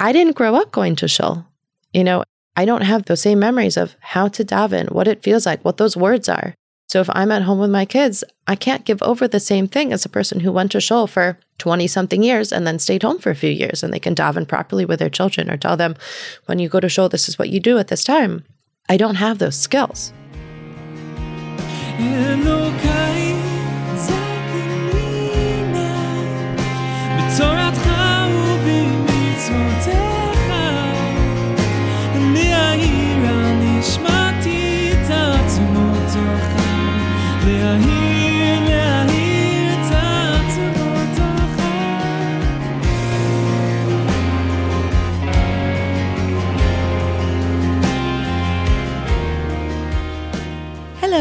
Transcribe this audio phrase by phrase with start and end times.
[0.00, 1.46] I didn't grow up going to shul.
[1.92, 2.24] You know,
[2.56, 5.76] I don't have those same memories of how to daven, what it feels like, what
[5.76, 6.54] those words are.
[6.88, 9.92] So if I'm at home with my kids, I can't give over the same thing
[9.92, 13.18] as a person who went to shul for 20 something years and then stayed home
[13.18, 15.96] for a few years and they can daven properly with their children or tell them,
[16.46, 18.44] when you go to shul, this is what you do at this time.
[18.88, 20.12] I don't have those skills.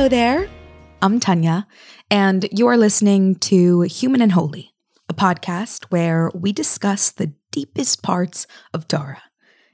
[0.04, 0.50] Hello there.
[1.02, 1.66] I'm Tanya,
[2.12, 4.74] and you are listening to Human and Holy,
[5.08, 9.24] a podcast where we discuss the deepest parts of Torah,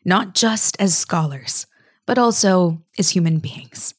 [0.05, 1.65] not just as scholars,
[2.05, 3.95] but also as human beings.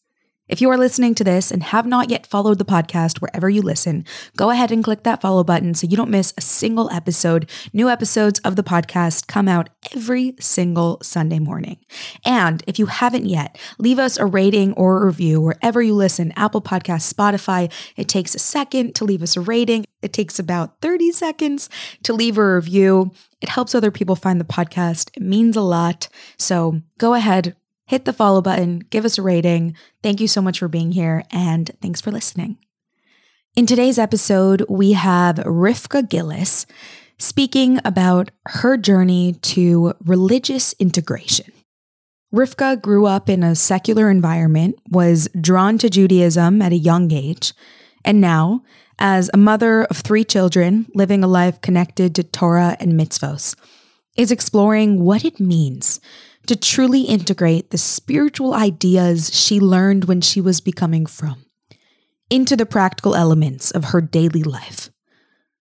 [0.51, 3.63] If you are listening to this and have not yet followed the podcast wherever you
[3.63, 4.05] listen,
[4.37, 7.49] go ahead and click that follow button so you don't miss a single episode.
[7.73, 11.79] New episodes of the podcast come out every single Sunday morning.
[12.25, 16.33] And if you haven't yet, leave us a rating or a review wherever you listen
[16.35, 17.73] Apple Podcasts, Spotify.
[17.97, 21.69] It takes a second to leave us a rating, it takes about 30 seconds
[22.03, 23.13] to leave a review.
[23.41, 25.11] It helps other people find the podcast.
[25.15, 26.09] It means a lot.
[26.39, 27.57] So go ahead,
[27.91, 29.75] hit the follow button, give us a rating.
[30.01, 32.57] Thank you so much for being here, and thanks for listening.
[33.57, 36.67] In today's episode, we have Rivka Gilles
[37.19, 41.53] speaking about her journey to religious integration.
[42.33, 47.53] Rivka grew up in a secular environment, was drawn to Judaism at a young age,
[48.05, 48.63] and now,
[49.01, 53.57] as a mother of three children living a life connected to Torah and mitzvos,
[54.17, 55.99] is exploring what it means
[56.47, 61.45] to truly integrate the spiritual ideas she learned when she was becoming frum
[62.31, 64.91] into the practical elements of her daily life.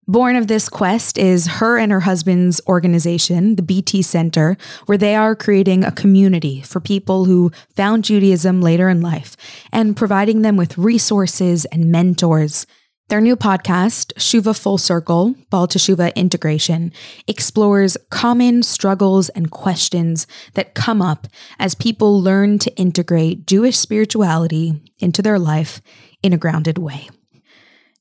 [0.07, 5.15] Born of this quest is her and her husband's organization, the BT Center, where they
[5.15, 9.37] are creating a community for people who found Judaism later in life
[9.71, 12.65] and providing them with resources and mentors
[13.11, 16.93] their new podcast, Shuva Full Circle, Baal Teshuva Integration,
[17.27, 21.27] explores common struggles and questions that come up
[21.59, 25.81] as people learn to integrate Jewish spirituality into their life
[26.23, 27.09] in a grounded way.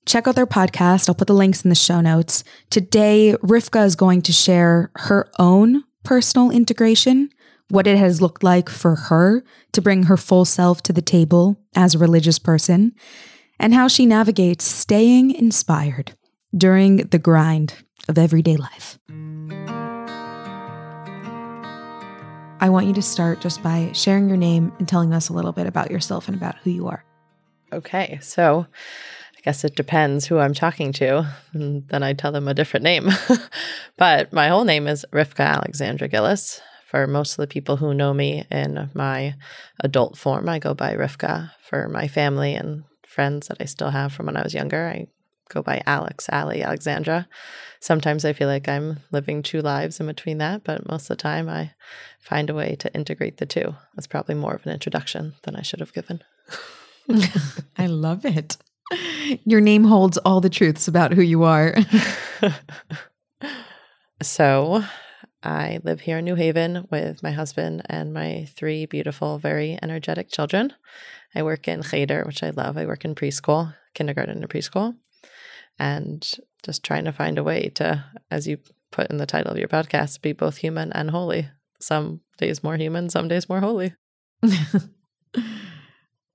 [0.06, 1.08] Check out their podcast.
[1.08, 2.44] I'll put the links in the show notes.
[2.70, 7.30] Today, Rivka is going to share her own personal integration,
[7.68, 9.42] what it has looked like for her
[9.72, 12.94] to bring her full self to the table as a religious person
[13.60, 16.16] and how she navigates staying inspired
[16.56, 17.74] during the grind
[18.08, 18.98] of everyday life.
[22.62, 25.52] I want you to start just by sharing your name and telling us a little
[25.52, 27.04] bit about yourself and about who you are.
[27.72, 28.66] Okay, so
[29.36, 32.84] I guess it depends who I'm talking to, and then I tell them a different
[32.84, 33.08] name.
[33.96, 36.60] but my whole name is Rivka Alexandra Gilles.
[36.86, 39.36] For most of the people who know me in my
[39.78, 41.52] adult form, I go by Rivka.
[41.62, 44.86] For my family and friends that I still have from when I was younger.
[44.86, 45.08] I
[45.48, 47.28] go by Alex, Ali, Alexandra.
[47.80, 51.22] Sometimes I feel like I'm living two lives in between that, but most of the
[51.22, 51.72] time I
[52.20, 53.74] find a way to integrate the two.
[53.94, 56.22] That's probably more of an introduction than I should have given.
[57.76, 58.56] I love it.
[59.44, 61.74] Your name holds all the truths about who you are.
[64.22, 64.84] so,
[65.42, 70.30] I live here in New Haven with my husband and my three beautiful, very energetic
[70.30, 70.74] children.
[71.34, 72.76] I work in cheder, which I love.
[72.76, 74.96] I work in preschool, kindergarten and preschool,
[75.78, 76.30] and
[76.62, 78.58] just trying to find a way to, as you
[78.90, 81.48] put in the title of your podcast, be both human and holy.
[81.80, 83.94] Some days more human, some days more holy.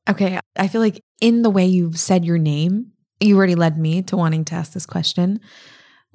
[0.09, 0.39] okay.
[0.55, 4.17] I feel like in the way you said your name, you already led me to
[4.17, 5.39] wanting to ask this question.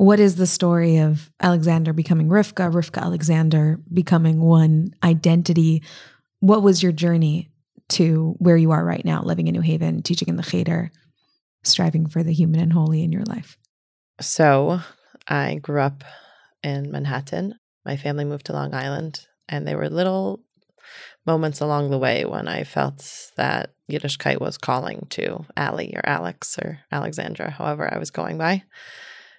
[0.01, 5.83] What is the story of Alexander becoming Rivka, Rivka Alexander becoming one identity?
[6.39, 7.51] What was your journey
[7.91, 10.91] to where you are right now, living in New Haven, teaching in the Cheder,
[11.65, 13.59] striving for the human and holy in your life?
[14.23, 14.81] So
[15.29, 16.03] I grew up
[16.63, 17.57] in Manhattan.
[17.85, 20.41] My family moved to Long Island, and there were little
[21.27, 23.07] moments along the way when I felt
[23.37, 28.63] that Yiddishkeit was calling to Ali or Alex or Alexandra, however I was going by.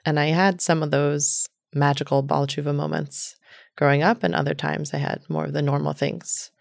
[0.05, 3.35] And I had some of those magical Baal Teshuva moments
[3.77, 6.51] growing up, and other times I had more of the normal things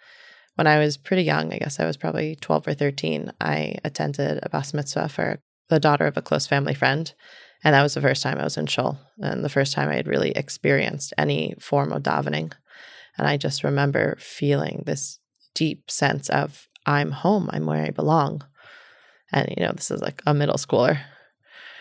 [0.61, 4.41] when I was pretty young, I guess I was probably 12 or 13, I attended
[4.43, 5.41] a bas mitzvah for
[5.71, 7.11] the daughter of a close family friend.
[7.65, 9.97] And that was the first time I was in shul and the first time I
[9.97, 12.53] had really experienced any form of davening.
[13.17, 15.19] And I just remember feeling this
[15.55, 18.45] deep sense of I'm home, I'm where I belong.
[19.33, 21.01] And, you know, this is like a middle schooler.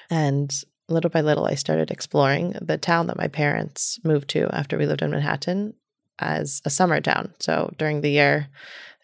[0.10, 0.54] And
[0.94, 4.86] little by little, I started exploring the town that my parents moved to after we
[4.86, 5.74] lived in Manhattan
[6.20, 7.34] as a summer town.
[7.40, 8.50] So during the year,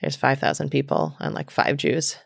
[0.02, 2.18] there's 5,000 people and like five Jews.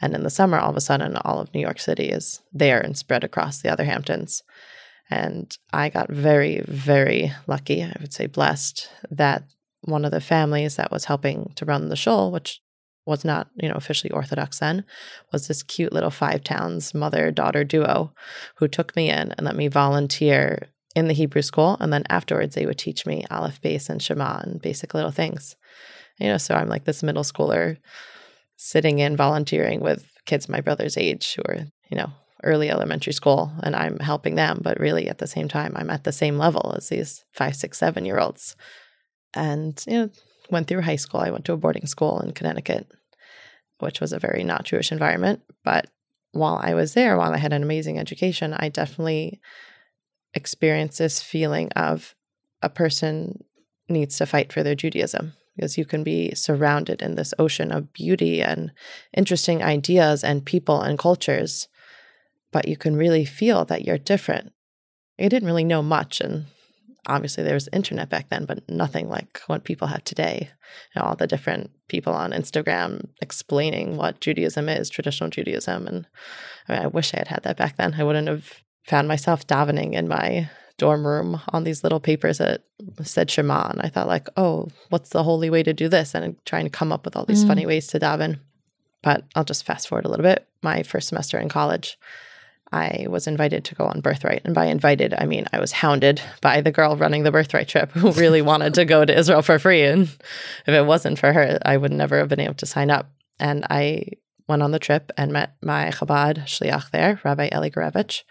[0.00, 2.80] And in the summer, all of a sudden, all of New York City is there
[2.80, 4.42] and spread across the other Hamptons.
[5.08, 9.44] And I got very, very lucky, I would say blessed, that
[9.82, 12.60] one of the families that was helping to run the shul, which
[13.06, 14.84] was not, you know, officially Orthodox then,
[15.32, 18.12] was this cute little five towns mother daughter duo
[18.56, 21.76] who took me in and let me volunteer in the Hebrew school.
[21.80, 25.56] And then afterwards, they would teach me Aleph, Beis, and Shema and basic little things.
[26.18, 27.76] You know, so I'm like this middle schooler
[28.56, 32.10] sitting in volunteering with kids my brother's age who are, you know,
[32.42, 36.04] early elementary school and I'm helping them, but really at the same time, I'm at
[36.04, 38.56] the same level as these five, six, seven year olds.
[39.34, 40.10] And, you know,
[40.50, 41.20] went through high school.
[41.20, 42.90] I went to a boarding school in Connecticut,
[43.78, 45.42] which was a very not Jewish environment.
[45.64, 45.88] But
[46.32, 49.40] while I was there, while I had an amazing education, I definitely
[50.34, 52.14] experienced this feeling of
[52.62, 53.44] a person
[53.88, 57.92] needs to fight for their Judaism because you can be surrounded in this ocean of
[57.92, 58.72] beauty and
[59.16, 61.68] interesting ideas and people and cultures,
[62.52, 64.52] but you can really feel that you're different.
[65.18, 66.46] I didn't really know much, and
[67.06, 70.50] obviously there was internet back then, but nothing like what people have today.
[70.94, 76.06] You know, all the different people on Instagram explaining what Judaism is, traditional Judaism, and
[76.68, 77.94] I, mean, I wish I had had that back then.
[77.98, 78.52] I wouldn't have
[78.84, 82.62] found myself davening in my dorm room on these little papers that
[83.02, 83.68] said Shema.
[83.70, 86.14] And I thought, like, oh, what's the holy way to do this?
[86.14, 87.48] And trying to come up with all these mm.
[87.48, 88.40] funny ways to daven.
[89.02, 90.46] But I'll just fast forward a little bit.
[90.62, 91.98] My first semester in college,
[92.72, 94.42] I was invited to go on Birthright.
[94.44, 97.92] And by invited, I mean I was hounded by the girl running the Birthright trip
[97.92, 99.82] who really wanted to go to Israel for free.
[99.82, 103.10] And if it wasn't for her, I would never have been able to sign up.
[103.38, 104.04] And I
[104.48, 108.22] went on the trip and met my Chabad shliach there, Rabbi Eli Garevich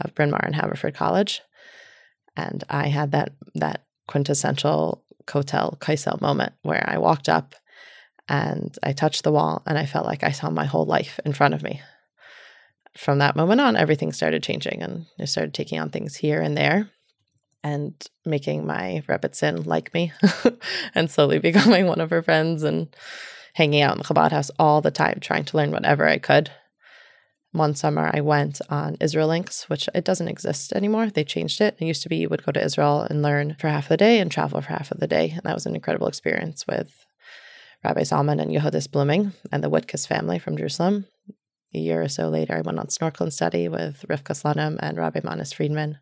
[0.00, 1.42] of Bryn Mawr and Haverford College.
[2.36, 7.54] And I had that that quintessential Kotel Kaisel moment where I walked up
[8.28, 11.32] and I touched the wall and I felt like I saw my whole life in
[11.32, 11.80] front of me.
[13.00, 16.54] From that moment on, everything started changing and I started taking on things here and
[16.54, 16.90] there
[17.64, 17.94] and
[18.26, 20.12] making my Rebbitzin like me
[20.94, 22.94] and slowly becoming one of her friends and
[23.54, 26.50] hanging out in the Chabad house all the time, trying to learn whatever I could
[27.52, 31.08] one summer I went on Israel Links, which it doesn't exist anymore.
[31.10, 31.76] They changed it.
[31.80, 33.96] It used to be you would go to Israel and learn for half of the
[33.96, 35.30] day and travel for half of the day.
[35.30, 37.06] And that was an incredible experience with
[37.82, 41.06] Rabbi Zalman and Yehudis Blooming and the Whitkus family from Jerusalem.
[41.74, 45.20] A year or so later, I went on snorkeling study with Rivka Slonim and Rabbi
[45.22, 45.98] Manis Friedman.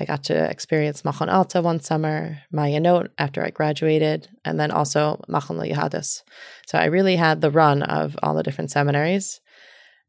[0.00, 5.22] I got to experience Machon Alta one summer, Ma'ayanot after I graduated, and then also
[5.28, 6.22] Machon Yehadis.
[6.66, 9.40] So I really had the run of all the different seminaries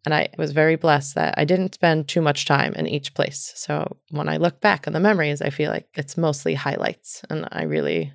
[0.05, 3.51] and I was very blessed that I didn't spend too much time in each place.
[3.55, 7.23] So when I look back on the memories, I feel like it's mostly highlights.
[7.29, 8.13] And I really,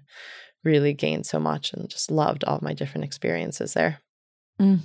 [0.62, 4.00] really gained so much and just loved all my different experiences there.
[4.61, 4.81] Mm.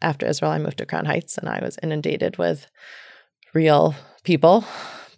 [0.00, 2.66] After Israel, I moved to Crown Heights and I was inundated with
[3.54, 4.64] real people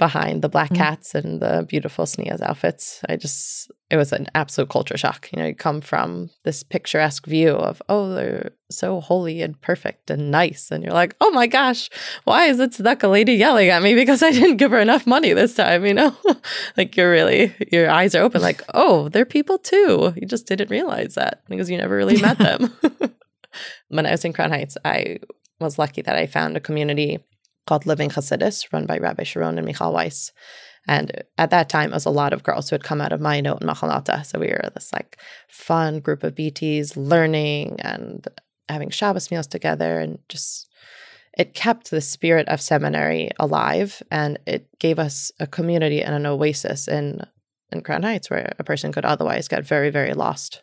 [0.00, 0.82] behind the black mm-hmm.
[0.82, 1.22] cats mm.
[1.22, 3.02] and the beautiful Snea's outfits.
[3.08, 5.28] I just, it was an absolute culture shock.
[5.30, 10.10] You know, you come from this picturesque view of, oh, they're so holy and perfect
[10.10, 10.70] and nice.
[10.70, 11.90] And you're like, oh my gosh,
[12.24, 15.34] why is it Tzedakah lady yelling at me because I didn't give her enough money
[15.34, 15.84] this time?
[15.84, 16.16] You know,
[16.78, 20.14] like you're really, your eyes are open, like, oh, they're people too.
[20.16, 22.72] You just didn't realize that because you never really met them.
[23.88, 25.18] when I was in Crown Heights, I
[25.58, 27.18] was lucky that I found a community
[27.66, 30.32] called Living Hasidus, run by Rabbi Sharon and Michal Weiss.
[30.88, 33.20] And at that time, it was a lot of girls who had come out of
[33.20, 34.24] Ma'ayanot and Machon Alta.
[34.24, 38.26] So we were this like fun group of BTs learning and
[38.68, 40.68] having Shabbos meals together and just
[41.36, 46.26] it kept the spirit of seminary alive and it gave us a community and an
[46.26, 47.20] oasis in
[47.72, 50.62] in Crown Heights where a person could otherwise get very, very lost.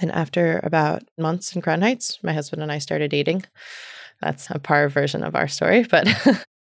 [0.00, 3.44] And after about months in Crown Heights, my husband and I started dating.
[4.20, 6.08] That's a par version of our story, but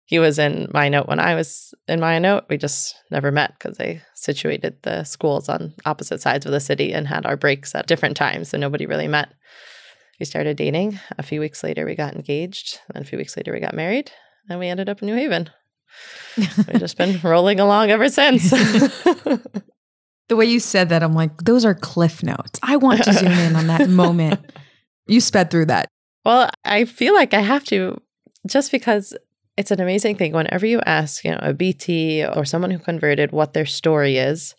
[0.06, 2.48] he was in Ma'ayanot when I was in Ma'ayanot.
[2.48, 6.92] We just never met because they situated the schools on opposite sides of the city
[6.92, 9.32] and had our breaks at different times, so nobody really met.
[10.18, 11.00] We started dating.
[11.16, 12.78] A few weeks later, we got engaged.
[12.94, 14.10] And a few weeks later, we got married,
[14.50, 15.48] and we ended up in New Haven.
[16.36, 18.52] We've just been rolling along ever since.
[20.30, 22.58] the way you said that, I'm like, those are cliff notes.
[22.62, 24.40] I want to zoom in on that moment.
[25.06, 25.88] You sped through that.
[26.24, 28.00] Well, I feel like I have to
[28.48, 29.14] just because
[29.58, 30.32] it's an amazing thing.
[30.32, 34.54] Whenever you ask, you know, a BT or someone who converted what their story is,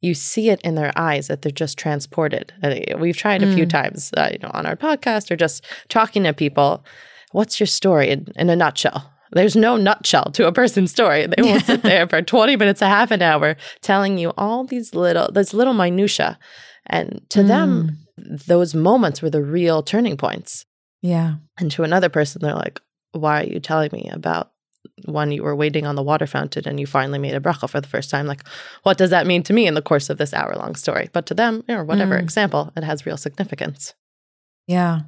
[0.00, 2.52] you see it in their eyes that they're just transported.
[2.98, 3.70] We've tried a few Mm.
[3.70, 6.84] times, uh, you know, on our podcast or just talking to people.
[7.32, 9.12] What's your story in, in a nutshell?
[9.32, 11.26] There's no nutshell to a person's story.
[11.26, 14.94] They won't sit there for 20 minutes, a half an hour, telling you all these
[14.94, 16.38] little, these little minutia.
[16.86, 20.64] And to them, those moments were the real turning points.
[21.02, 21.36] Yeah.
[21.58, 22.80] And to another person, they're like,
[23.12, 24.52] why are you telling me about
[25.06, 27.80] when you were waiting on the water fountain and you finally made a bracha for
[27.80, 28.26] the first time?
[28.26, 28.42] Like,
[28.84, 31.10] what does that mean to me in the course of this hour long story?
[31.12, 32.22] But to them, or whatever Mm.
[32.22, 33.94] example, it has real significance.
[34.66, 35.00] Yeah.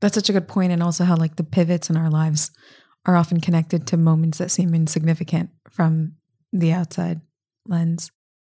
[0.00, 2.50] That's such a good point, And also how like the pivots in our lives
[3.06, 6.12] are often connected to moments that seem insignificant from
[6.52, 7.20] the outside
[7.66, 8.10] lens.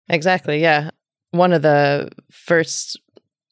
[0.08, 0.60] Exactly.
[0.60, 0.90] Yeah.
[1.32, 2.98] One of the first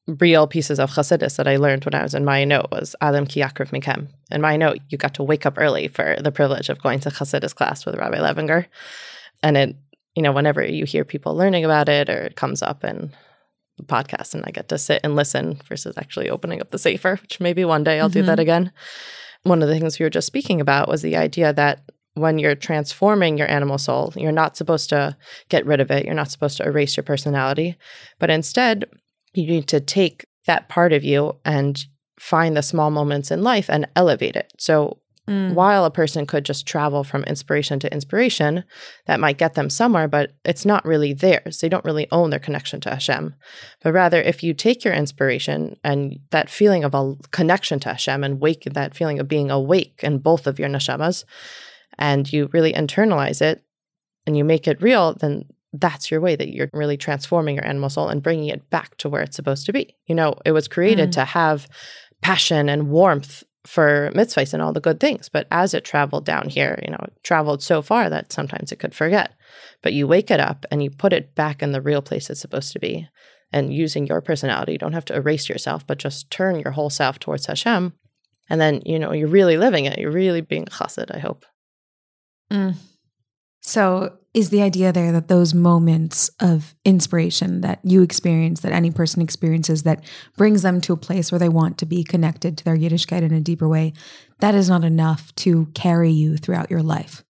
[0.07, 3.41] real pieces of Chassidus that I learned when I was in Ma'ayanot was Adam Ki
[3.41, 4.09] Mikem.
[4.31, 7.55] In Ma'ayanot, you got to wake up early for the privilege of going to Chassidus
[7.55, 8.67] class with Rabbi Levinger.
[9.43, 9.77] And it,
[10.15, 13.13] you know, whenever you hear people learning about it or it comes up in
[13.77, 17.17] the podcast and I get to sit and listen versus actually opening up the Sefer,
[17.17, 18.41] which maybe one day I'll do that mm-hmm.
[18.41, 18.73] again.
[19.47, 21.83] One of the things we were just speaking about was the idea that
[22.15, 25.17] when you're transforming your animal soul, you're not supposed to
[25.49, 26.05] get rid of it.
[26.05, 27.77] You're not supposed to erase your personality,
[28.19, 28.87] but instead,
[29.35, 31.85] you need to take that part of you and
[32.19, 34.53] find the small moments in life and elevate it.
[34.59, 38.63] So, while a person could just travel from inspiration to inspiration,
[39.07, 41.59] that might get them somewhere, but it's not really theirs.
[41.59, 43.35] They don't really own their connection to Hashem.
[43.83, 48.23] But rather, if you take your inspiration and that feeling of a connection to Hashem
[48.23, 51.25] and wake that feeling of being awake in both of your neshamas,
[51.99, 53.65] and you really internalize it
[54.27, 57.91] and you make it real, then that's your way that you're really transforming your animal
[57.91, 59.97] soul and bringing it back to where it's supposed to be.
[60.07, 61.13] You know, it was created Mm.
[61.15, 61.67] to have
[62.23, 65.29] passion and warmth for mitzvahs and all the good things.
[65.29, 68.79] But as it traveled down here, you know, it traveled so far that sometimes it
[68.79, 69.35] could forget.
[69.83, 72.41] But you wake it up and you put it back in the real place it's
[72.41, 73.09] supposed to be.
[73.53, 76.91] And using your personality, you don't have to erase yourself, but just turn your whole
[76.91, 77.93] self towards Hashem.
[78.49, 79.99] And then, you know, you're really living it.
[79.99, 81.45] You're really being chassid, I hope.
[82.51, 82.77] Mm.
[83.67, 88.93] So, is the idea there that those moments of inspiration that you experience, that any
[88.93, 90.05] person experiences, that
[90.37, 93.33] brings them to a place where they want to be connected to their Yiddishkeit in
[93.33, 93.93] a deeper way,
[94.39, 97.25] that is not enough to carry you throughout your life?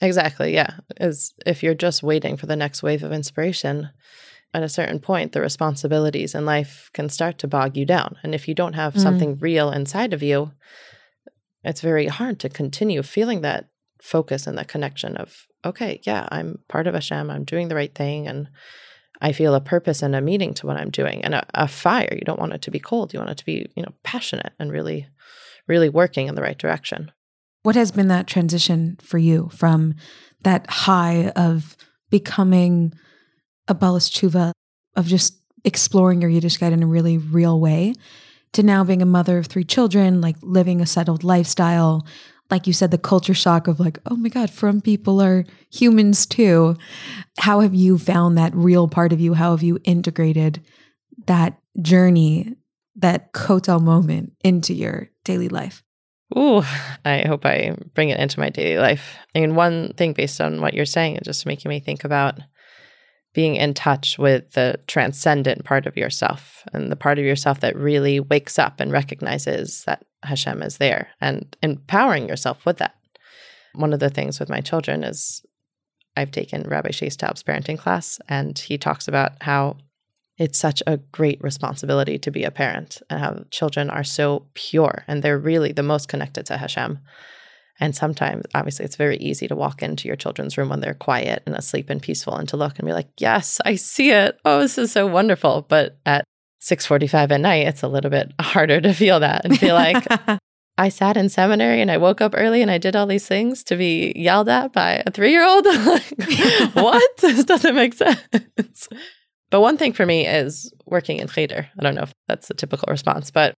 [0.00, 0.54] Exactly.
[0.54, 0.78] Yeah.
[0.96, 3.90] As if you're just waiting for the next wave of inspiration,
[4.54, 8.16] at a certain point, the responsibilities in life can start to bog you down.
[8.22, 9.02] And if you don't have Mm.
[9.02, 10.52] something real inside of you,
[11.62, 13.68] it's very hard to continue feeling that
[14.04, 17.94] focus and the connection of, okay, yeah, I'm part of Hashem, I'm doing the right
[17.94, 18.48] thing, and
[19.22, 21.24] I feel a purpose and a meaning to what I'm doing.
[21.24, 23.14] And a, a fire, you don't want it to be cold.
[23.14, 25.08] You want it to be, you know, passionate and really,
[25.66, 27.12] really working in the right direction.
[27.62, 29.94] What has been that transition for you from
[30.42, 31.74] that high of
[32.10, 32.92] becoming
[33.66, 34.52] a Balas Tshuva,
[34.96, 37.94] of just exploring your yiddish Yiddishkeit in a really real way,
[38.52, 42.04] to now being a mother of three children, like living a settled lifestyle?
[42.50, 46.26] Like you said, the culture shock of like, oh my God, from people are humans
[46.26, 46.76] too.
[47.38, 49.34] How have you found that real part of you?
[49.34, 50.64] How have you integrated
[51.26, 52.54] that journey,
[52.96, 55.82] that kotel moment into your daily life?
[56.36, 56.62] Ooh,
[57.04, 59.16] I hope I bring it into my daily life.
[59.34, 62.40] I mean, one thing based on what you're saying is just making me think about
[63.34, 67.76] being in touch with the transcendent part of yourself and the part of yourself that
[67.76, 72.94] really wakes up and recognizes that Hashem is there and empowering yourself with that.
[73.74, 75.42] One of the things with my children is
[76.16, 79.78] I've taken Rabbi Shais Taub's parenting class, and he talks about how
[80.38, 85.04] it's such a great responsibility to be a parent and how children are so pure
[85.06, 86.98] and they're really the most connected to Hashem.
[87.80, 91.42] And sometimes, obviously, it's very easy to walk into your children's room when they're quiet
[91.44, 94.38] and asleep and peaceful and to look and be like, yes, I see it.
[94.44, 95.66] Oh, this is so wonderful.
[95.68, 96.24] But at
[96.62, 100.06] 6.45 at night, it's a little bit harder to feel that and feel like,
[100.76, 103.62] I sat in seminary and I woke up early and I did all these things
[103.64, 105.64] to be yelled at by a three year old.
[106.74, 107.16] what?
[107.18, 108.88] This doesn't make sense.
[109.50, 111.68] But one thing for me is working in cheder.
[111.78, 113.54] I don't know if that's the typical response, but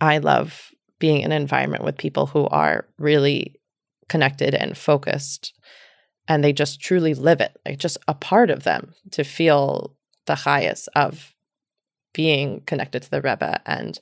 [0.00, 0.70] I love
[1.04, 3.60] being in an environment with people who are really
[4.08, 5.52] connected and focused
[6.26, 9.94] and they just truly live it, like just a part of them to feel
[10.24, 11.34] the highest of
[12.14, 14.00] being connected to the Rebbe and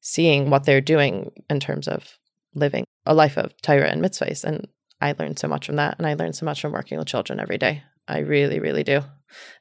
[0.00, 2.16] seeing what they're doing in terms of
[2.54, 4.44] living a life of Torah and mitzvahs.
[4.44, 4.68] And
[5.00, 5.96] I learned so much from that.
[5.98, 7.82] And I learned so much from working with children every day.
[8.06, 9.00] I really, really do.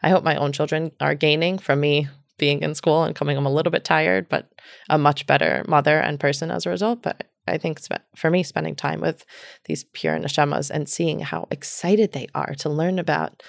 [0.04, 2.08] I hope my own children are gaining from me
[2.38, 4.52] being in school and coming home a little bit tired, but
[4.90, 7.02] a much better mother and person as a result.
[7.02, 9.26] But I think spe- for me, spending time with
[9.66, 13.44] these pure neshamas and seeing how excited they are to learn about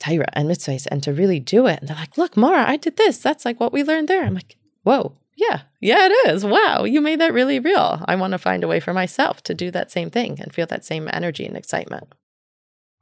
[0.00, 1.80] Torah and mitzvahs and to really do it.
[1.80, 3.18] And they're like, look, Mara, I did this.
[3.18, 4.24] That's like what we learned there.
[4.24, 6.44] I'm like, whoa, yeah, yeah, it is.
[6.44, 8.02] Wow, you made that really real.
[8.06, 10.66] I want to find a way for myself to do that same thing and feel
[10.66, 12.12] that same energy and excitement.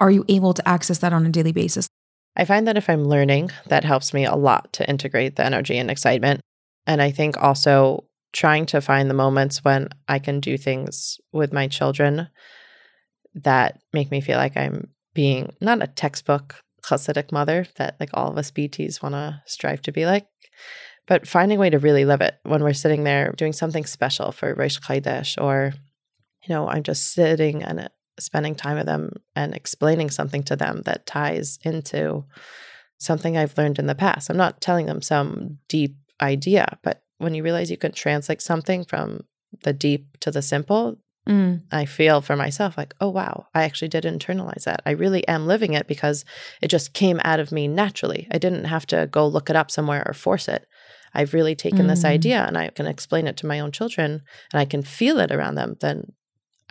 [0.00, 1.88] Are you able to access that on a daily basis?
[2.36, 5.76] I find that if I'm learning, that helps me a lot to integrate the energy
[5.76, 6.40] and excitement.
[6.86, 11.52] And I think also trying to find the moments when I can do things with
[11.52, 12.28] my children
[13.34, 18.30] that make me feel like I'm being not a textbook Hasidic mother that like all
[18.30, 20.26] of us BTs want to strive to be like,
[21.06, 24.32] but finding a way to really live it when we're sitting there doing something special
[24.32, 25.74] for Rosh Chodesh, or
[26.42, 27.88] you know, I'm just sitting and
[28.18, 32.24] spending time with them and explaining something to them that ties into
[32.98, 34.30] something I've learned in the past.
[34.30, 38.84] I'm not telling them some deep idea, but when you realize you can translate something
[38.84, 39.24] from
[39.64, 41.62] the deep to the simple, mm.
[41.70, 44.82] I feel for myself like, oh, wow, I actually did internalize that.
[44.86, 46.24] I really am living it because
[46.60, 48.28] it just came out of me naturally.
[48.30, 50.66] I didn't have to go look it up somewhere or force it.
[51.14, 51.88] I've really taken mm.
[51.88, 55.18] this idea and I can explain it to my own children and I can feel
[55.18, 55.76] it around them.
[55.80, 56.12] Then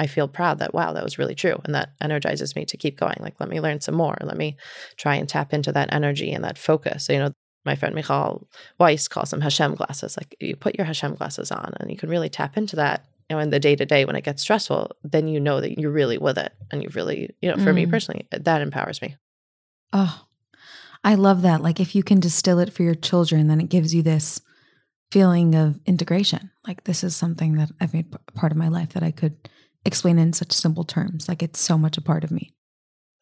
[0.01, 1.61] I feel proud that, wow, that was really true.
[1.63, 3.17] And that energizes me to keep going.
[3.19, 4.17] Like, let me learn some more.
[4.19, 4.57] Let me
[4.97, 7.05] try and tap into that energy and that focus.
[7.05, 7.31] So, you know,
[7.65, 8.47] my friend Michal
[8.79, 10.17] Weiss calls them Hashem glasses.
[10.17, 13.05] Like you put your Hashem glasses on and you can really tap into that.
[13.29, 15.79] You know, in the day to day when it gets stressful, then you know that
[15.79, 16.51] you're really with it.
[16.71, 17.75] And you really, you know, for mm.
[17.75, 19.17] me personally, that empowers me.
[19.93, 20.25] Oh,
[21.03, 21.61] I love that.
[21.61, 24.41] Like if you can distill it for your children, then it gives you this
[25.11, 26.49] feeling of integration.
[26.65, 29.37] Like this is something that I've made part of my life that I could
[29.85, 31.27] explain in such simple terms.
[31.27, 32.53] Like it's so much a part of me.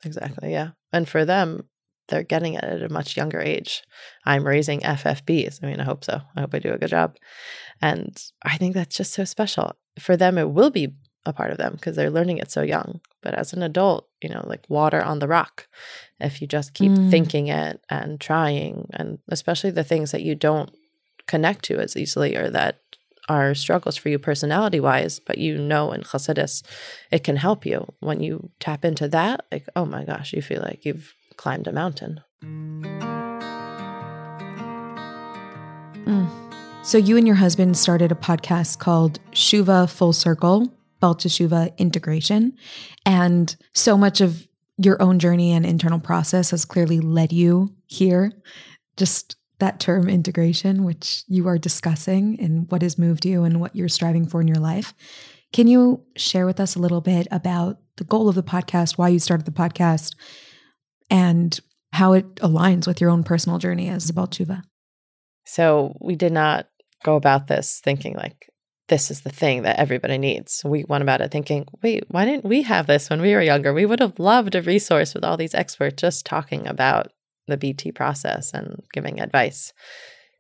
[0.04, 0.52] Exactly.
[0.52, 0.70] Yeah.
[0.92, 1.66] And for them,
[2.08, 3.84] they're getting it at a much younger age.
[4.26, 5.64] I'm raising FFBs.
[5.64, 6.22] I mean, I hope so.
[6.36, 7.18] I hope I do a good job.
[7.82, 9.74] And I think that's just so special.
[10.00, 13.02] For them, it will be a part of them because they're learning it so young.
[13.22, 15.68] But as an adult, you know, like water on the rock,
[16.20, 17.12] if you just keep mm.
[17.12, 20.72] thinking it and trying, and especially the things that you don't
[21.28, 22.80] connect to as easily or that
[23.30, 26.64] are struggles for you personality wise, but you know in Chassidus,
[27.12, 27.86] it can help you.
[28.00, 31.72] When you tap into that, like, oh my gosh, you feel like you've climbed a
[31.72, 32.20] mountain.
[32.44, 33.20] Mm.
[36.90, 42.58] So, you and your husband started a podcast called Shuva Full Circle, Baal Teshuva Integration.
[43.06, 48.32] And so much of your own journey and internal process has clearly led you here.
[48.98, 53.76] Just that term integration, which you are discussing and what has moved you and what
[53.76, 54.94] you're striving for in your life.
[55.52, 59.10] Can you share with us a little bit about the goal of the podcast, why
[59.10, 60.16] you started the podcast,
[61.10, 61.60] and
[61.92, 64.30] how it aligns with your own personal journey as a Baal
[65.46, 66.68] So we did not
[67.04, 68.50] go about this thinking like
[68.90, 70.62] this is the thing that everybody needs.
[70.66, 73.74] We went about it thinking, wait, why didn't we have this when we were younger?
[73.74, 77.12] We would have loved a resource with all these experts just talking about
[77.50, 79.74] the BT process and giving advice.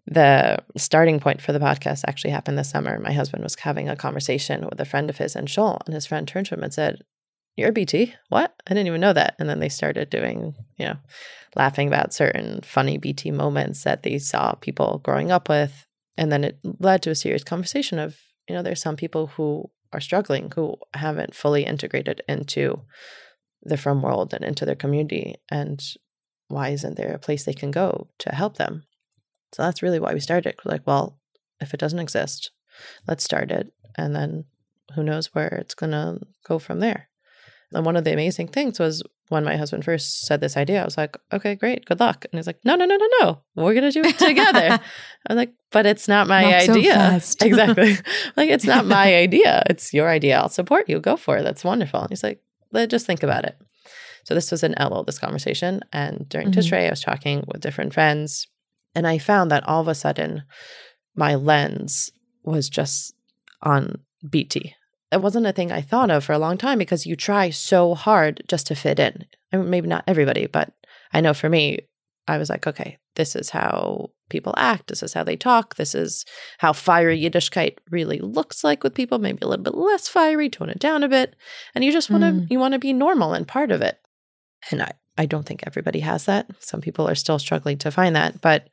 [0.07, 2.99] The starting point for the podcast actually happened this summer.
[2.99, 6.07] My husband was having a conversation with a friend of his in Shul, and his
[6.07, 7.03] friend turned to him and said,
[7.59, 8.15] you're BT?
[8.29, 8.55] What?
[8.67, 9.35] I didn't even know that.
[9.37, 10.95] And then they started doing, you know,
[11.55, 15.85] laughing about certain funny BT moments that they saw people growing up with.
[16.17, 18.17] And then it led to a serious conversation of,
[18.47, 22.81] you know, there's some people who are struggling who haven't fully integrated into
[23.63, 25.35] the frum world and into their community.
[25.51, 25.83] And
[26.49, 28.83] why isn't there a place they can go to help them?
[29.53, 30.55] So that's really why we started.
[30.65, 31.17] Like, well,
[31.61, 32.51] if it doesn't exist,
[33.07, 33.71] let's start it.
[33.97, 34.45] And then
[34.95, 37.09] who knows where it's going to go from there.
[37.71, 40.85] And one of the amazing things was when my husband first said this idea, I
[40.85, 42.25] was like, okay, great, good luck.
[42.25, 44.59] And he's like, no, no, no, no, no, we're going to do it together.
[45.27, 47.19] I was like, but it's not my not idea.
[47.19, 47.97] So exactly.
[48.35, 49.61] like, it's not my idea.
[49.69, 50.39] It's your idea.
[50.39, 50.99] I'll support you.
[50.99, 51.43] Go for it.
[51.43, 52.01] That's wonderful.
[52.01, 52.41] And he's like,
[52.87, 53.55] just think about it.
[54.25, 55.81] So this was in Elul, this conversation.
[55.91, 56.59] And during mm-hmm.
[56.59, 58.47] Tishrei, I was talking with different friends.
[58.95, 60.43] And I found that all of a sudden,
[61.15, 62.11] my lens
[62.43, 63.13] was just
[63.61, 64.73] on BT
[65.11, 67.95] it wasn't a thing I thought of for a long time because you try so
[67.95, 69.25] hard just to fit in.
[69.51, 70.71] I mean, maybe not everybody, but
[71.11, 71.79] I know for me,
[72.27, 74.87] I was like, okay, this is how people act.
[74.87, 75.75] This is how they talk.
[75.75, 76.25] This is
[76.59, 79.17] how fiery Yiddishkeit really looks like with people.
[79.17, 81.35] Maybe a little bit less fiery, tone it down a bit,
[81.73, 82.47] and you just want to mm.
[82.51, 83.99] you want to be normal and part of it.
[84.71, 86.47] And I I don't think everybody has that.
[86.59, 88.69] Some people are still struggling to find that, but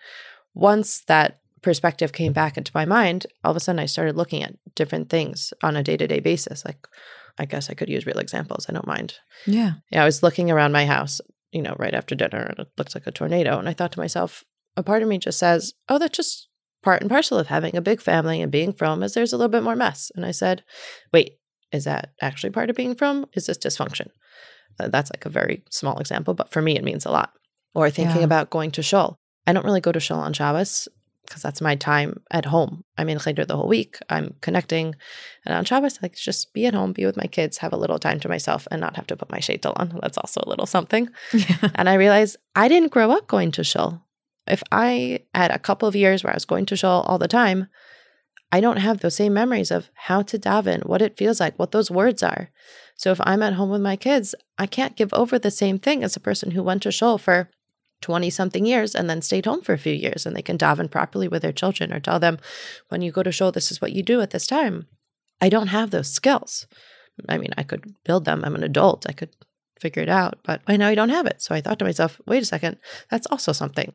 [0.55, 4.44] once that perspective came back into my mind, all of a sudden I started looking
[4.44, 6.64] at different things on a day to day basis.
[6.64, 6.87] Like,
[7.38, 8.66] I guess I could use real examples.
[8.68, 9.14] I don't mind.
[9.46, 9.72] Yeah.
[9.90, 10.03] Yeah.
[10.03, 11.20] I was looking around my house,
[11.51, 13.59] you know, right after dinner, and it looks like a tornado.
[13.59, 14.44] And I thought to myself,
[14.77, 16.49] a part of me just says, oh, that's just
[16.83, 19.51] part and parcel of having a big family and being frum is there's a little
[19.51, 20.12] bit more mess.
[20.14, 20.62] And I said,
[21.12, 21.38] wait,
[21.72, 23.27] is that actually part of being frum?
[23.35, 24.11] Is this dysfunction?
[24.79, 27.33] That's like a very small example, but for me, it means a lot.
[27.75, 28.25] or thinking Yeah.
[28.25, 29.19] about going to shul.
[29.47, 30.89] I don't really go to shul on Shabbos
[31.27, 32.85] because that's my time at home.
[32.97, 33.99] I'm in cheder the whole week.
[34.09, 34.95] I'm connecting.
[35.45, 37.77] And on Shabbos, I like just be at home, be with my kids, have a
[37.77, 39.99] little time to myself, and not have to put my shaitel on.
[40.01, 41.11] That's also a little something.
[41.35, 41.69] Yeah.
[41.75, 44.03] And I realized I didn't grow up going to shul.
[44.47, 47.29] If I had a couple of years where I was going to shul all the
[47.29, 47.67] time,
[48.53, 51.73] I don't have those same memories of how to daven, what it feels like, what
[51.73, 52.49] those words are.
[52.96, 56.02] So if I'm at home with my kids, I can't give over the same thing
[56.02, 57.50] as a person who went to shul for
[58.02, 60.90] 20 something years and then stayed home for a few years and they can daven
[60.90, 62.38] properly with their children or tell them
[62.88, 64.87] when you go to shul this is what you do at this time.
[65.40, 66.66] I don't have those skills.
[67.28, 68.42] I mean, I could build them.
[68.44, 69.06] I'm an adult.
[69.09, 69.30] I could
[69.80, 71.42] figure it out, but I know I don't have it.
[71.42, 72.78] So I thought to myself, wait a second,
[73.11, 73.94] that's also something.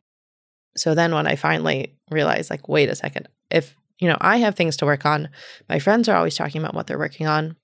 [0.76, 4.54] So then when I finally realized, like, wait a second, if, you know, I have
[4.54, 5.28] things to work on,
[5.68, 7.56] my friends are always talking about what they're working on.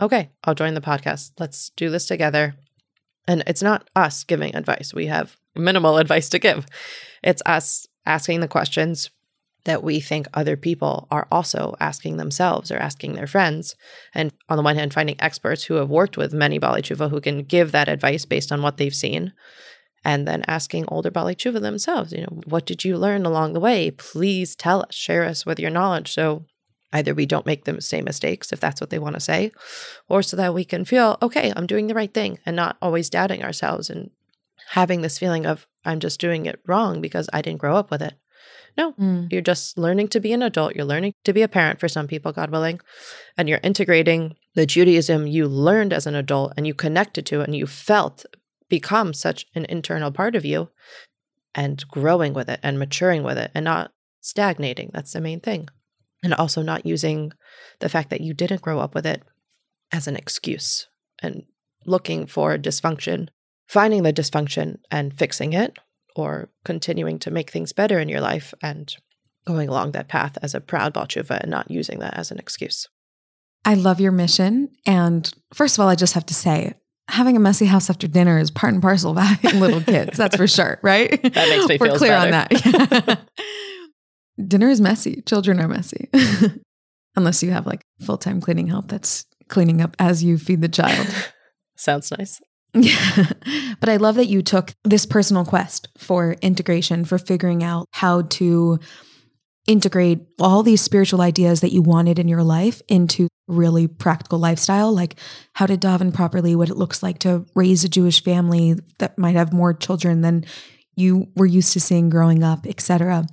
[0.00, 1.32] Okay, I'll join the podcast.
[1.38, 2.54] Let's do this together.
[3.26, 4.92] And it's not us giving advice.
[4.94, 6.66] We have minimal advice to give.
[7.22, 9.10] It's us asking the questions
[9.64, 13.74] that we think other people are also asking themselves or asking their friends.
[14.14, 17.20] And on the one hand, finding experts who have worked with many Baalei Teshuva who
[17.20, 19.32] can give that advice based on what they've seen.
[20.04, 23.60] And then asking older Baalei Teshuva themselves, you know, what did you learn along the
[23.60, 23.90] way?
[23.90, 26.12] Please tell us, share us with your knowledge.
[26.12, 26.44] So
[26.96, 29.52] either we don't make the same mistakes if that's what they want to say,
[30.08, 33.10] or so that we can feel, okay, I'm doing the right thing and not always
[33.10, 34.10] doubting ourselves and
[34.70, 38.02] having this feeling of, I'm just doing it wrong because I didn't grow up with
[38.02, 38.14] it.
[38.76, 39.32] No, Mm.
[39.32, 40.74] you're just learning to be an adult.
[40.76, 42.80] You're learning to be a parent for some people, God willing.
[43.36, 47.56] And you're integrating the Judaism you learned as an adult and you connected to and
[47.56, 48.26] you felt
[48.68, 50.68] become such an internal part of you
[51.54, 54.90] and growing with it and maturing with it and not stagnating.
[54.92, 55.68] That's the main thing.
[56.22, 57.32] And also not using
[57.80, 59.22] the fact that you didn't grow up with it
[59.92, 60.88] as an excuse
[61.22, 61.44] and
[61.84, 63.28] looking for dysfunction,
[63.68, 65.78] finding the dysfunction and fixing it
[66.16, 68.96] or continuing to make things better in your life and
[69.46, 72.88] going along that path as a proud Balchuva and not using that as an excuse.
[73.64, 74.70] I love your mission.
[74.86, 76.74] And first of all, I just have to say,
[77.08, 80.16] having a messy house after dinner is part and parcel of having little kids.
[80.16, 81.10] That's for sure, right?
[81.22, 82.56] That makes me We're feel clear on better.
[82.56, 83.28] that.
[84.44, 85.22] dinner is messy.
[85.22, 86.08] Children are messy.
[87.16, 90.68] Unless you have like full time cleaning help that's cleaning up as you feed the
[90.68, 91.06] child.
[91.76, 92.40] Sounds nice.
[92.74, 93.30] Yeah.
[93.80, 98.22] but I love that you took this personal quest for integration, for figuring out how
[98.22, 98.78] to
[99.66, 104.92] integrate all these spiritual ideas that you wanted in your life into really practical lifestyle,
[104.92, 105.16] like
[105.54, 109.34] how to daven properly, what it looks like to raise a Jewish family that might
[109.34, 110.44] have more children than
[110.96, 113.26] you were used to seeing growing up, etc.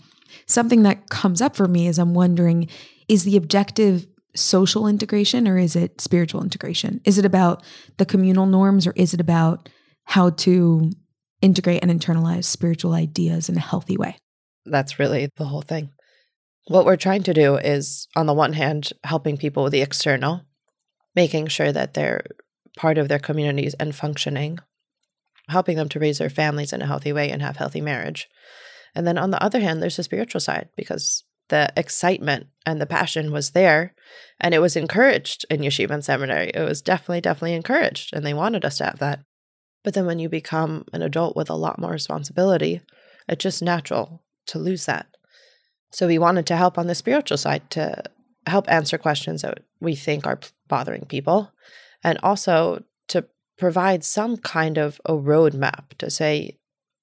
[0.45, 2.69] Something that comes up for me is I'm wondering
[3.07, 7.01] is the objective social integration or is it spiritual integration?
[7.05, 7.63] Is it about
[7.97, 9.69] the communal norms or is it about
[10.05, 10.91] how to
[11.41, 14.17] integrate and internalize spiritual ideas in a healthy way?
[14.65, 15.91] That's really the whole thing.
[16.67, 20.45] What we're trying to do is, on the one hand, helping people with the external,
[21.13, 22.23] making sure that they're
[22.77, 24.59] part of their communities and functioning,
[25.49, 28.29] helping them to raise their families in a healthy way and have healthy marriage.
[28.95, 32.85] And then on the other hand, there's the spiritual side because the excitement and the
[32.85, 33.93] passion was there
[34.39, 36.51] and it was encouraged in yeshiva and seminary.
[36.53, 39.19] It was definitely, definitely encouraged and they wanted us to have that.
[39.83, 42.81] But then when you become an adult with a lot more responsibility,
[43.27, 45.07] it's just natural to lose that.
[45.91, 48.03] So we wanted to help on the spiritual side to
[48.47, 51.51] help answer questions that we think are bothering people
[52.03, 53.25] and also to
[53.57, 56.57] provide some kind of a roadmap to say,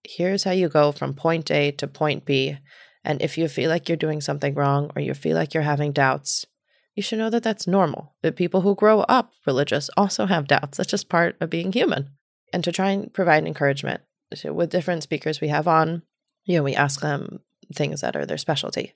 [0.04, 2.58] here's how you go from point A to point B.
[3.04, 5.92] And if you feel like you're doing something wrong or you feel like you're having
[5.92, 6.46] doubts,
[6.94, 8.14] you should know that that's normal.
[8.22, 10.76] That people who grow up religious also have doubts.
[10.76, 12.10] That's just part of being human.
[12.52, 14.02] And to try and provide encouragement
[14.34, 16.02] so with different speakers we have on,
[16.44, 17.40] you know, we ask them
[17.74, 18.94] things that are their specialty.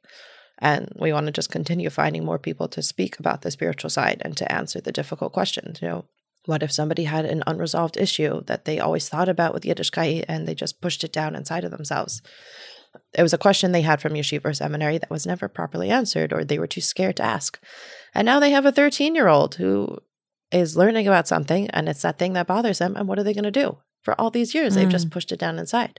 [0.59, 4.23] And we want to just continue finding more people to speak about the spiritual side
[4.25, 5.83] and to answer the difficult questions.
[5.83, 6.05] You know,
[6.47, 10.47] what if somebody had an unresolved issue that they always thought about with Yiddishkeit and
[10.47, 12.23] they just pushed it down inside of themselves?
[13.13, 16.33] It was a question they had from yeshiva or seminary that was never properly answered,
[16.33, 17.59] or they were too scared to ask.
[18.15, 19.99] And now they have a 13 year old who
[20.53, 22.95] is learning about something and it's that thing that bothers them.
[22.95, 23.79] And what are they going to do?
[24.03, 25.13] For all these years, they've just mm.
[25.13, 25.99] pushed it down inside.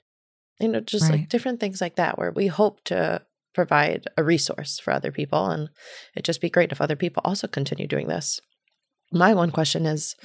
[0.59, 1.21] You know, just Right.
[1.21, 5.47] like different things like that, where we hope to provide a resource for other people.
[5.47, 5.69] And
[6.15, 8.39] it'd just be great if other people also continue doing this.
[9.11, 10.15] My one question is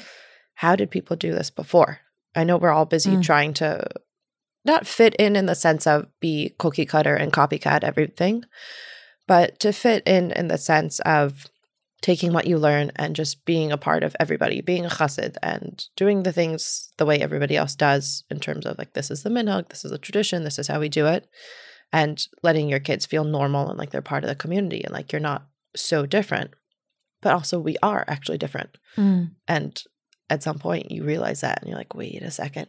[0.55, 2.01] how did people do this before?
[2.35, 3.23] I know we're all busy Mm.
[3.23, 3.87] trying to
[4.65, 8.45] not fit in in the sense of be cookie cutter and copycat everything,
[9.27, 11.47] but to fit in in the sense of
[12.03, 15.87] taking what you learn and just being a part of everybody, being a chassid and
[15.97, 19.31] doing the things the way everybody else does in terms of like, this is the
[19.31, 21.29] minhag, this is the tradition, this is how we do it.
[21.93, 25.13] And letting your kids feel normal and like they're part of the community and like
[25.13, 26.53] you're not so different.
[27.23, 28.79] But also, we are actually different.
[28.97, 29.33] Mm.
[29.47, 29.83] And
[30.29, 32.69] at some point, you realize that and you're like, wait a second.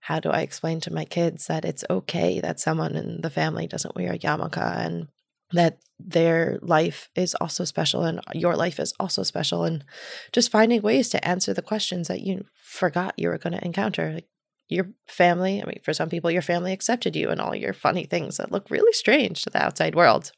[0.00, 3.66] How do I explain to my kids that it's okay that someone in the family
[3.66, 5.08] doesn't wear a yarmulke and
[5.52, 9.84] that their life is also special and your life is also special and
[10.32, 14.12] just finding ways to answer the questions that you forgot you were going to encounter
[14.14, 14.26] like
[14.68, 18.04] your family i mean for some people your family accepted you and all your funny
[18.04, 20.32] things that look really strange to the outside world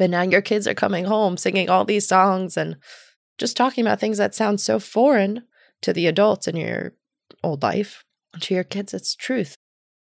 [0.00, 2.76] but now your kids are coming home singing all these songs and
[3.36, 5.44] just talking about things that sound so foreign
[5.82, 6.94] to the adults in your
[7.44, 8.02] old life
[8.40, 9.54] to your kids it's truth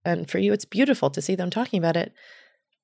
[0.03, 2.11] and for you it's beautiful to see them talking about it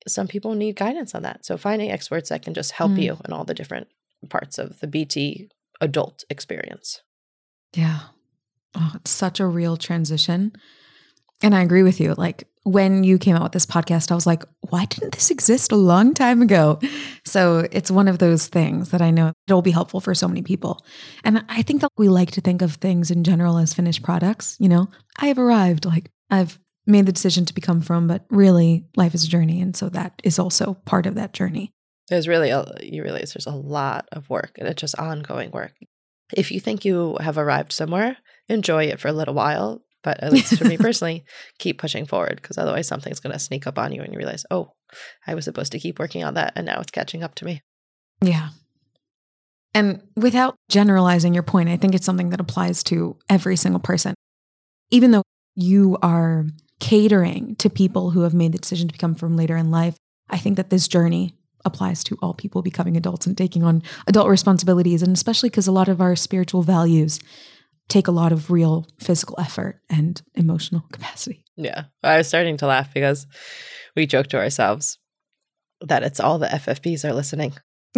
[0.06, 1.44] some people need guidance on that.
[1.44, 3.02] So finding experts that can just help Mm.
[3.02, 3.88] you in all the different
[4.28, 7.02] parts of the BT adult experience.
[7.74, 8.00] Yeah.
[8.74, 10.52] Oh, it's such a real transition.
[11.42, 12.14] And I agree with you.
[12.14, 15.72] Like when you came out with this podcast, I was like, why didn't this exist
[15.72, 16.78] a long time ago?
[17.24, 20.42] So it's one of those things that I know it'll be helpful for so many
[20.42, 20.84] people.
[21.24, 24.56] And I think that we like to think of things in general as finished products.
[24.60, 28.84] You know, I have arrived, like I've made the decision to become frum, but really
[28.96, 29.60] life is a journey.
[29.60, 31.72] And so that is also part of that journey.
[32.08, 35.72] There's really a, you realize there's a lot of work and it's just ongoing work.
[36.36, 38.16] If you think you have arrived somewhere,
[38.48, 39.82] enjoy it for a little while.
[40.02, 41.24] But at least for me personally,
[41.58, 44.44] keep pushing forward because otherwise something's going to sneak up on you and you realize,
[44.50, 44.72] oh,
[45.26, 47.62] I was supposed to keep working on that and now it's catching up to me.
[48.22, 48.50] Yeah.
[49.74, 54.14] And without generalizing your point, I think it's something that applies to every single person.
[54.90, 55.22] Even though
[55.54, 56.46] you are
[56.80, 59.96] catering to people who have made the decision to become frum later in life,
[60.28, 61.34] I think that this journey
[61.64, 65.02] applies to all people becoming adults and taking on adult responsibilities.
[65.02, 67.20] And especially because a lot of our spiritual values
[67.90, 71.44] take a lot of real physical effort and emotional capacity.
[71.56, 71.84] Yeah.
[72.02, 73.26] I was starting to laugh because
[73.94, 74.98] we joke to ourselves
[75.82, 77.54] that it's all the FFBs are listening.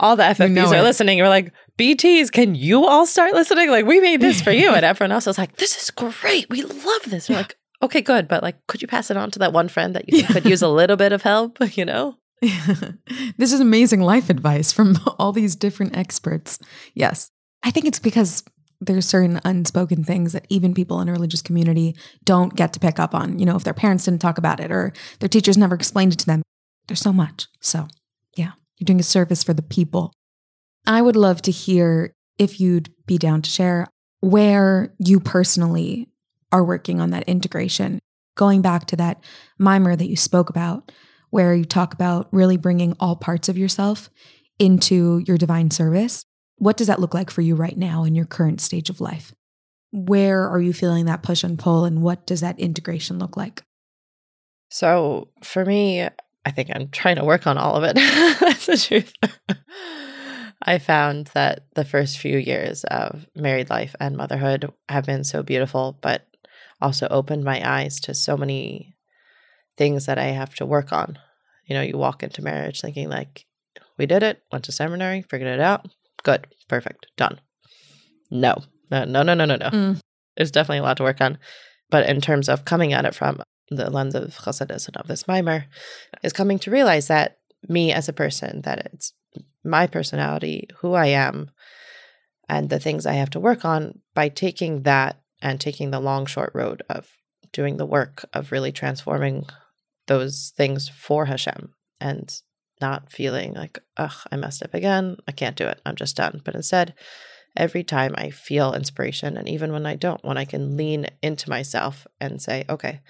[0.00, 0.82] All the FFBs know are it.
[0.82, 1.18] listening.
[1.18, 3.68] We're like, BTs, can you all start listening?
[3.68, 4.70] Like, we made this for you.
[4.70, 6.48] And everyone else was like, this is great.
[6.48, 7.28] We love this.
[7.28, 8.28] You're like, okay, good.
[8.28, 10.62] But like, could you pass it on to that one friend that you could use
[10.62, 11.58] a little bit of help?
[11.76, 12.16] You know?
[13.36, 16.58] this is amazing life advice from all these different experts.
[16.94, 17.30] Yes.
[17.62, 18.42] I think it's because
[18.80, 22.98] there's certain unspoken things that even people in a religious community don't get to pick
[22.98, 23.38] up on.
[23.38, 26.18] You know, if their parents didn't talk about it or their teachers never explained it
[26.20, 26.42] to them,
[26.88, 27.46] there's so much.
[27.60, 27.88] So,
[28.36, 30.12] yeah, you're doing a service for the people.
[30.86, 33.86] I would love to hear if you'd be down to share
[34.20, 36.08] where you personally
[36.52, 37.98] are working on that integration.
[38.36, 39.22] Going back to that
[39.60, 40.90] maamar that you spoke about,
[41.28, 44.08] where you talk about really bringing all parts of yourself
[44.58, 46.24] into your divine service.
[46.60, 49.32] What does that look like for you right now in your current stage of life?
[49.92, 53.62] Where are you feeling that push and pull, and what does that integration look like?
[54.68, 56.06] So for me,
[56.44, 57.96] I think I'm trying to work on all of it.
[58.40, 59.14] That's the truth.
[60.62, 65.42] I found that the first few years of married life and motherhood have been so
[65.42, 66.26] beautiful, but
[66.78, 68.96] also opened my eyes to so many
[69.78, 71.18] things that I have to work on.
[71.64, 73.46] You know, you walk into marriage thinking like,
[73.96, 75.86] we did it, went to seminary, figured it out,
[76.22, 77.40] good, perfect, done.
[78.30, 78.56] No,
[78.90, 79.70] no, no, no, no, no, no.
[79.70, 80.00] Mm.
[80.36, 81.38] There's definitely a lot to work on.
[81.90, 85.24] But in terms of coming at it from the lens of Chassidus and of this
[85.24, 85.64] maamar,
[86.22, 89.12] is coming to realize that me as a person, that it's
[89.64, 91.50] my personality, who I am,
[92.48, 96.26] and the things I have to work on by taking that and taking the long,
[96.26, 97.08] short road of
[97.52, 99.46] doing the work of really transforming
[100.06, 102.32] those things for Hashem and
[102.80, 105.16] not feeling like, ugh, I messed up again.
[105.28, 105.80] I can't do it.
[105.84, 106.40] I'm just done.
[106.44, 106.94] But instead,
[107.56, 111.50] every time I feel inspiration, and even when I don't, when I can lean into
[111.50, 113.00] myself and say, okay,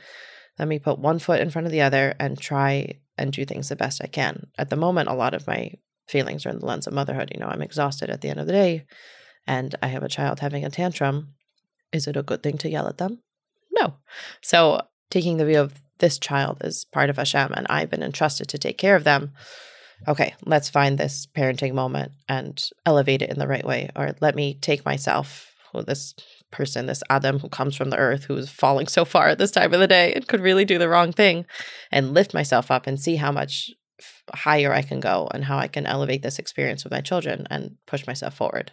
[0.58, 3.68] let me put one foot in front of the other and try and do things
[3.68, 4.48] the best I can.
[4.58, 5.72] At the moment, a lot of my
[6.08, 7.30] feelings are in the lens of motherhood.
[7.32, 8.86] You know, I'm exhausted at the end of the day
[9.46, 11.34] and I have a child having a tantrum.
[11.92, 13.20] Is it a good thing to yell at them?
[13.72, 13.94] No.
[14.42, 14.80] So,
[15.10, 18.58] taking the view of this child is part of Hashem and I've been entrusted to
[18.58, 19.32] take care of them.
[20.08, 23.90] Okay, let's find this parenting moment and elevate it in the right way.
[23.94, 26.14] Or let me take myself, who this
[26.50, 29.50] person, this Adam who comes from the earth, who is falling so far at this
[29.50, 31.44] time of the day and could really do the wrong thing,
[31.92, 33.70] and lift myself up and see how much
[34.34, 37.76] higher I can go and how I can elevate this experience with my children and
[37.86, 38.72] push myself forward.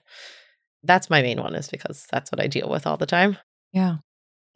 [0.82, 3.38] That's my main one, is because that's what I deal with all the time.
[3.74, 3.98] Yeah.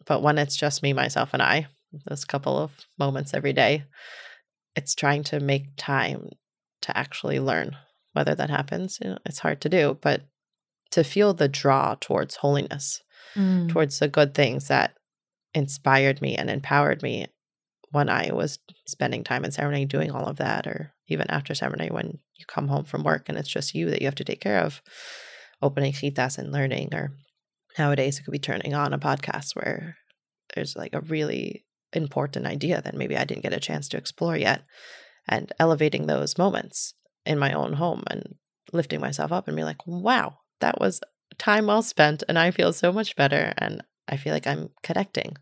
[0.06, 1.68] But when it's just me, myself, and I,
[2.06, 3.84] those couple of moments every day,
[4.76, 6.30] it's trying to make time
[6.84, 7.76] to actually learn
[8.14, 9.00] whether that happens.
[9.02, 10.24] You know, it's hard to do, but
[10.92, 13.02] to feel the draw towards holiness,
[13.36, 13.70] Mm.
[13.70, 14.94] towards the good things that
[15.54, 17.28] inspired me and empowered me
[17.92, 21.90] when I was spending time in seminary doing all of that, or even after seminary
[21.92, 24.42] when you come home from work and it's just you that you have to take
[24.42, 24.82] care of,
[25.62, 27.14] opening chitas and learning, or
[27.78, 29.96] nowadays it could be turning on a podcast where
[30.56, 34.38] there's like a really important idea that maybe I didn't get a chance to explore
[34.38, 34.64] yet,
[35.28, 36.94] and elevating those moments
[37.26, 38.36] in my own home and
[38.74, 41.02] lifting myself up and be like, wow, that was
[41.38, 45.38] time well spent, and I feel so much better, and I feel like I'm connecting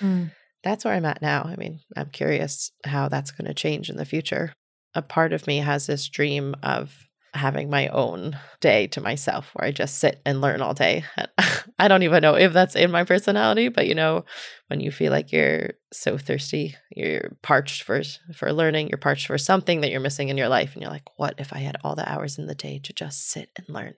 [0.00, 0.30] Mm.
[0.64, 1.42] that's where I'm at now.
[1.44, 4.52] I mean, I'm curious how that's going to change in the future.
[4.94, 9.66] A part of me has this dream of having my own day to myself where
[9.66, 11.04] I just sit and learn all day.
[11.16, 11.28] And
[11.78, 14.24] I don't even know if that's in my personality, but you know,
[14.68, 18.02] when you feel like you're so thirsty, you're parched for
[18.34, 21.08] for learning, you're parched for something that you're missing in your life and you're like,
[21.16, 23.94] what if I had all the hours in the day to just sit and learn?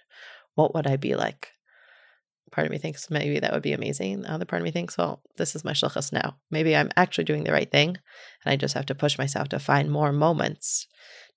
[0.55, 1.51] What would I be like?
[2.55, 4.23] part of me thinks maybe that would be amazing.
[4.23, 6.37] The other part of me thinks, well, this is my shlichus now.
[6.51, 9.59] Maybe I'm actually doing the right thing, and I just have to push myself to
[9.59, 10.87] find more moments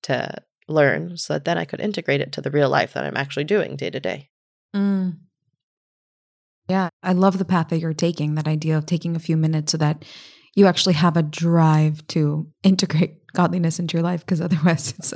[0.03, 0.35] to
[0.67, 3.45] learn, so that then I could integrate it to the real life that I'm actually
[3.45, 4.29] doing day to day.
[4.75, 5.17] Mm.
[6.69, 9.71] Yeah, I love the path that you're taking, that idea of taking a few minutes
[9.71, 10.03] so that
[10.55, 15.13] you actually have a drive to integrate godliness into your life because otherwise it's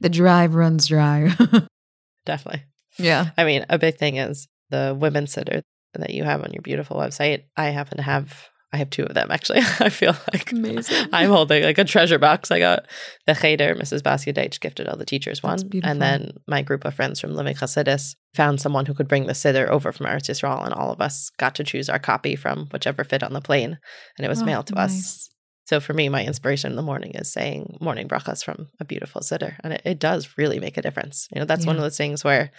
[0.00, 1.34] the drive runs dry.
[2.26, 2.64] Definitely.
[2.98, 3.30] yeah.
[3.36, 5.62] I mean, a big thing is the women's siddur
[5.94, 7.44] that you have on your beautiful website.
[7.56, 8.48] I happen to have.
[8.72, 9.60] I have two of them actually.
[9.80, 11.08] I feel like Amazing.
[11.12, 12.50] I'm holding like a treasure box.
[12.50, 12.86] I got
[13.26, 14.02] the Cheder, Mrs.
[14.02, 15.58] Basia Deitch gifted all the teachers one.
[15.82, 19.32] And then my group of friends from Living Hasidus found someone who could bring the
[19.32, 22.66] siddur over from Eretz Yisrael, and all of us got to choose our copy from
[22.72, 23.78] whichever fit on the plane,
[24.16, 25.30] and it was Oh, mailed to us.
[25.64, 29.22] So for me, my inspiration in the morning is saying morning brachas from a beautiful
[29.22, 31.26] siddur, and it, it does really make a difference.
[31.34, 32.50] You know, that's one of those things where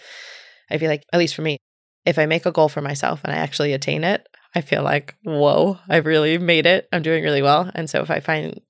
[0.70, 1.56] I feel like, at least for me,
[2.04, 5.14] if I make a goal for myself and I actually attain it, I feel like,
[5.22, 6.88] whoa, I've really made it.
[6.92, 7.70] I'm doing really well.
[7.74, 8.60] And so if I find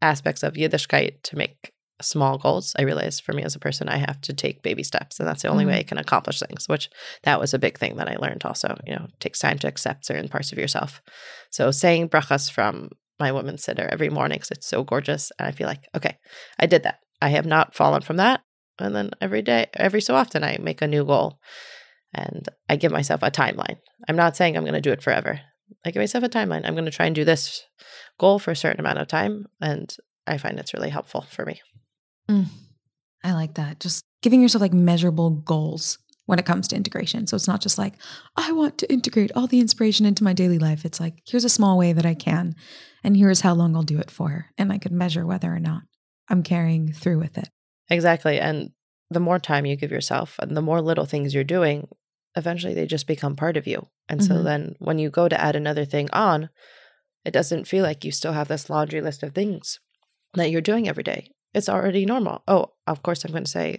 [0.00, 3.98] aspects of Yiddishkeit to make small goals, I realize for me as a person, I
[3.98, 5.20] have to take baby steps.
[5.20, 5.88] And that's the only way I mm-hmm.
[5.88, 6.90] can accomplish things, which
[7.22, 8.78] that was a big thing that I learned also.
[8.86, 11.02] You know, it takes time to accept certain parts of yourself.
[11.50, 15.30] So saying brachas from my women's siddur every morning because it's so gorgeous.
[15.38, 16.18] And I feel like, okay,
[16.58, 17.00] I did that.
[17.20, 18.42] I have not fallen from that.
[18.78, 21.38] And then every day, every so often, I make a new goal
[22.14, 23.76] and I give myself a timeline.
[24.08, 25.40] I'm not saying I'm going to do it forever.
[25.84, 26.62] I give myself a timeline.
[26.64, 27.62] I'm going to try and do this
[28.18, 29.46] goal for a certain amount of time.
[29.60, 29.94] And
[30.26, 31.60] I find it's really helpful for me.
[32.28, 32.46] Mm.
[33.24, 33.80] I like that.
[33.80, 37.26] Just giving yourself like measurable goals when it comes to integration.
[37.26, 37.94] So it's not just like,
[38.36, 40.84] I want to integrate all the inspiration into my daily life.
[40.84, 42.54] It's like, here's a small way that I can,
[43.02, 44.46] and here's how long I'll do it for.
[44.56, 45.82] And I could measure whether or not
[46.28, 47.48] I'm carrying through with it.
[47.90, 48.38] Exactly.
[48.38, 48.70] And
[49.10, 51.88] the more time you give yourself and the more little things you're doing,
[52.36, 53.88] eventually they just become part of you.
[54.08, 54.44] And so Mhm.
[54.44, 56.50] then when you go to add another thing on,
[57.24, 59.78] it doesn't feel like you still have this laundry list of things
[60.34, 61.30] that you're doing every day.
[61.54, 62.42] It's already normal.
[62.48, 63.76] Oh, of course I'm going to say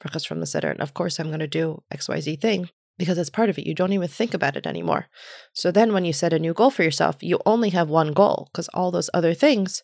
[0.00, 3.30] brachas from the siddur, and of course I'm going to do XYZ thing because it's
[3.30, 3.66] part of it.
[3.66, 5.06] You don't even think about it anymore.
[5.54, 8.48] So then when you set a new goal for yourself, you only have one goal
[8.52, 9.82] because all those other things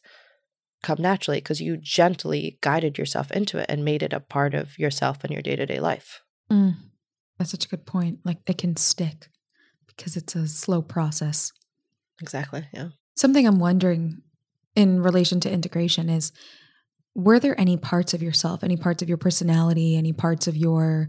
[0.82, 4.78] come naturally because you gently guided yourself into it and made it a part of
[4.78, 6.20] yourself and your day to day life.
[6.50, 6.74] Mm.
[7.38, 8.20] That's such a good point.
[8.24, 9.28] Like it can stick
[9.86, 11.52] because it's a slow process.
[12.20, 12.66] Exactly.
[12.72, 12.88] Yeah.
[13.16, 14.22] Something I'm wondering
[14.74, 16.32] in relation to integration is
[17.14, 21.08] were there any parts of yourself, any parts of your personality, any parts of your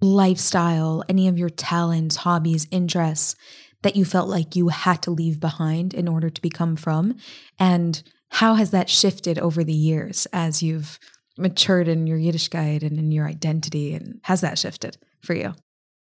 [0.00, 3.36] lifestyle, any of your talents, hobbies, interests
[3.82, 7.16] that you felt like you had to leave behind in order to become frum?
[7.58, 10.98] And how has that shifted over the years as you've
[11.38, 13.94] matured in your Yiddishkeit and in your identity?
[13.94, 15.54] And has that shifted for you?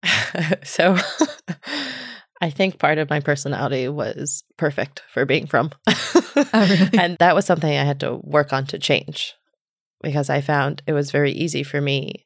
[0.64, 0.98] so
[2.42, 5.72] I think part of my personality was perfect for being frum.
[5.88, 6.90] really?
[6.98, 9.34] And that was something I had to work on to change
[10.04, 12.26] because I found it was very easy for me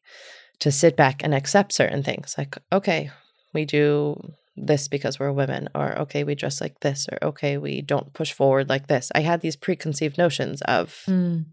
[0.60, 3.10] to sit back and accept certain things like, okay,
[3.54, 4.20] we do
[4.58, 8.34] this because we're women, or okay, we dress like this, or okay, we don't push
[8.34, 9.10] forward like this.
[9.16, 11.46] I had these preconceived notions of, Mm.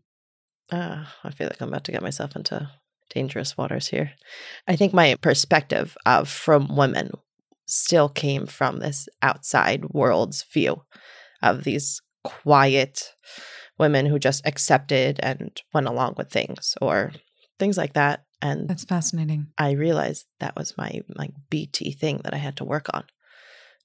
[0.71, 2.71] Ah, I feel like I'm about to get myself into
[3.11, 4.13] dangerous waters here.
[4.67, 7.13] I think my perspective of frum women
[7.67, 10.83] still came from this outside world's view
[11.43, 13.15] of these quiet
[13.79, 17.13] women who just accepted and went along with things or
[17.59, 18.25] things like that.
[18.41, 19.49] And That's fascinating.
[19.57, 23.05] I realized that was my like BT thing that I had to work on.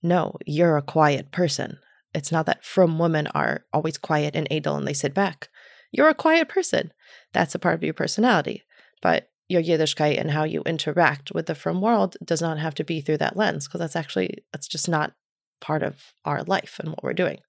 [0.01, 1.79] No, you're a quiet person.
[2.13, 5.49] It's not that frum women are always quiet and idle and they sit back.
[5.93, 6.91] You're a quiet person.
[7.31, 8.63] That's a part of your personality.
[9.01, 12.83] but your Yiddishkeit and how you interact with the frum world does not have to
[12.85, 15.13] be through that lens because that's actually that's just not
[15.59, 17.39] part of our life and what we're doing.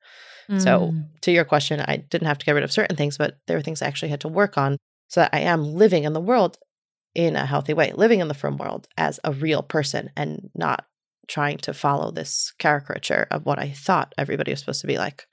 [0.59, 1.21] So, Mm.
[1.23, 3.63] to your question, I didn't have to get rid of certain things, but there were
[3.63, 4.77] things I actually had to work on
[5.09, 6.59] so that I am living in the world
[7.15, 10.85] in a healthy way, living in the frum world as a real person and not
[11.29, 15.27] trying to follow this caricature of what I thought everybody was supposed to be like.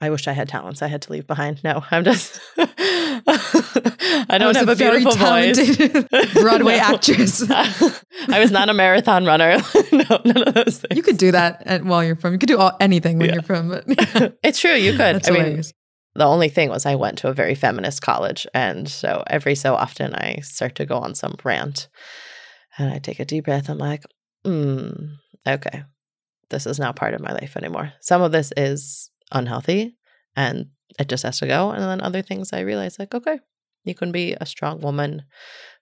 [0.00, 1.62] I wish I had talents I had to leave behind.
[1.64, 2.40] No, I'm just.
[2.56, 5.56] I don't was have a a, very beautiful voice.
[5.56, 6.82] talented Broadway No.
[6.82, 7.42] actress.
[7.50, 9.58] I was not a marathon runner.
[9.92, 10.96] no, none of those things.
[10.96, 12.32] You could do that at, while you're frum.
[12.32, 13.34] You could do all, anything when Yeah.
[13.34, 13.68] you're frum.
[13.68, 14.74] But It's true.
[14.74, 15.16] You could.
[15.16, 15.62] That's I mean,
[16.14, 19.74] the only thing was I went to a very feminist college, and so every so
[19.74, 21.88] often I start to go on some rant,
[22.78, 23.68] and I take a deep breath.
[23.68, 24.04] I'm like,
[24.44, 24.90] hmm,
[25.46, 25.84] okay,
[26.50, 27.92] this is not part of my life anymore.
[28.00, 29.96] Some of this is unhealthy,
[30.36, 30.66] and
[30.98, 31.70] it just has to go.
[31.70, 33.40] And then other things I realize, like, okay,
[33.84, 35.24] you can be a strong woman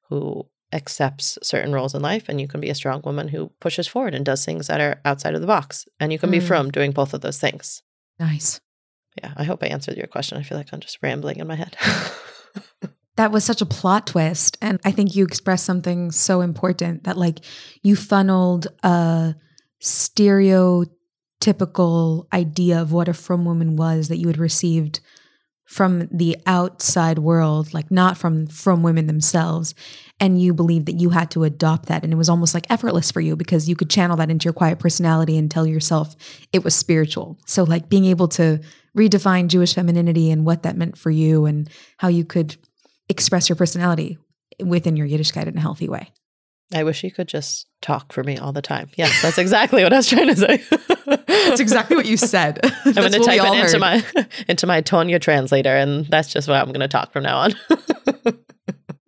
[0.09, 3.87] who accepts certain roles in life, and you can be a strong woman who pushes
[3.87, 6.47] forward and does things that are outside of the box, and you can be Mm.
[6.47, 7.83] frum doing both of those things.
[8.19, 8.61] nice.
[9.23, 10.37] Yeah, I hope I answered your question.
[10.37, 11.77] I feel like I'm just rambling in my head.
[13.17, 14.59] That was such a plot twist.
[14.61, 17.39] And I think you expressed something so important that, like,
[17.83, 19.35] you funneled a
[21.41, 25.01] stereotypical idea of what a frum woman was that you had received
[25.67, 29.75] from the outside world, like not from frum women themselves.
[30.21, 32.05] And you believed that you had to adopt that.
[32.05, 34.53] And it was almost like effortless for you because you could channel that into your
[34.53, 36.15] quiet personality and tell yourself
[36.53, 37.37] it was spiritual.
[37.47, 38.61] So, like, being able to
[38.97, 41.69] redefine Jewish femininity and what that meant for you and
[41.99, 42.57] how you could
[43.09, 44.19] express your personality
[44.65, 46.13] within your Yiddishkeit in a healthy way.
[46.75, 48.91] I wish you could just talk for me all the time.
[48.97, 50.65] Yes, that's exactly what I was trying to say.
[51.27, 52.59] That's exactly what you said.
[52.85, 54.05] I'm going to type it into my
[54.49, 57.55] into my Tanya translator, and that's just what I'm going to talk from now on.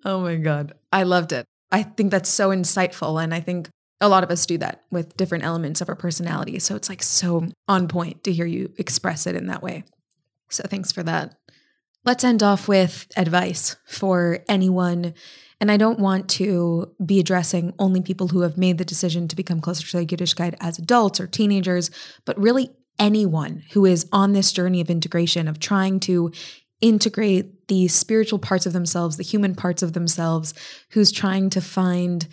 [0.09, 0.73] Oh my God.
[0.91, 1.45] I loved it.
[1.71, 3.23] I think that's so insightful.
[3.23, 3.69] And I think
[4.01, 6.59] a lot of us do that with different elements of our personality.
[6.61, 9.85] So it's like so on point to hear you express it in that way.
[10.49, 11.35] So thanks for that.
[12.07, 15.13] Let's end off with advice for anyone.
[15.61, 19.37] And I don't want to be addressing only people who have made the decision to
[19.37, 21.91] become closer to the Yiddishkeit as adults or teenagers,
[22.25, 26.33] but really anyone who is on this journey of integration, of trying to
[26.81, 30.55] integrate the spiritual parts of themselves, the human parts of themselves,
[30.91, 32.29] who's trying to find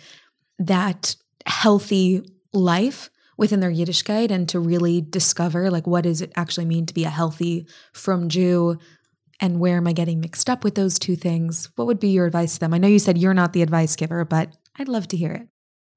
[0.58, 1.16] that
[1.46, 2.22] healthy
[2.52, 6.94] life within their Yiddishkeit and to really discover like what does it actually mean to
[6.94, 8.78] be a healthy frum Jew
[9.40, 11.70] and where am I getting mixed up with those two things?
[11.76, 12.74] What would be your advice to them?
[12.74, 15.48] I know you said you're not the advice giver, but I'd love to hear it.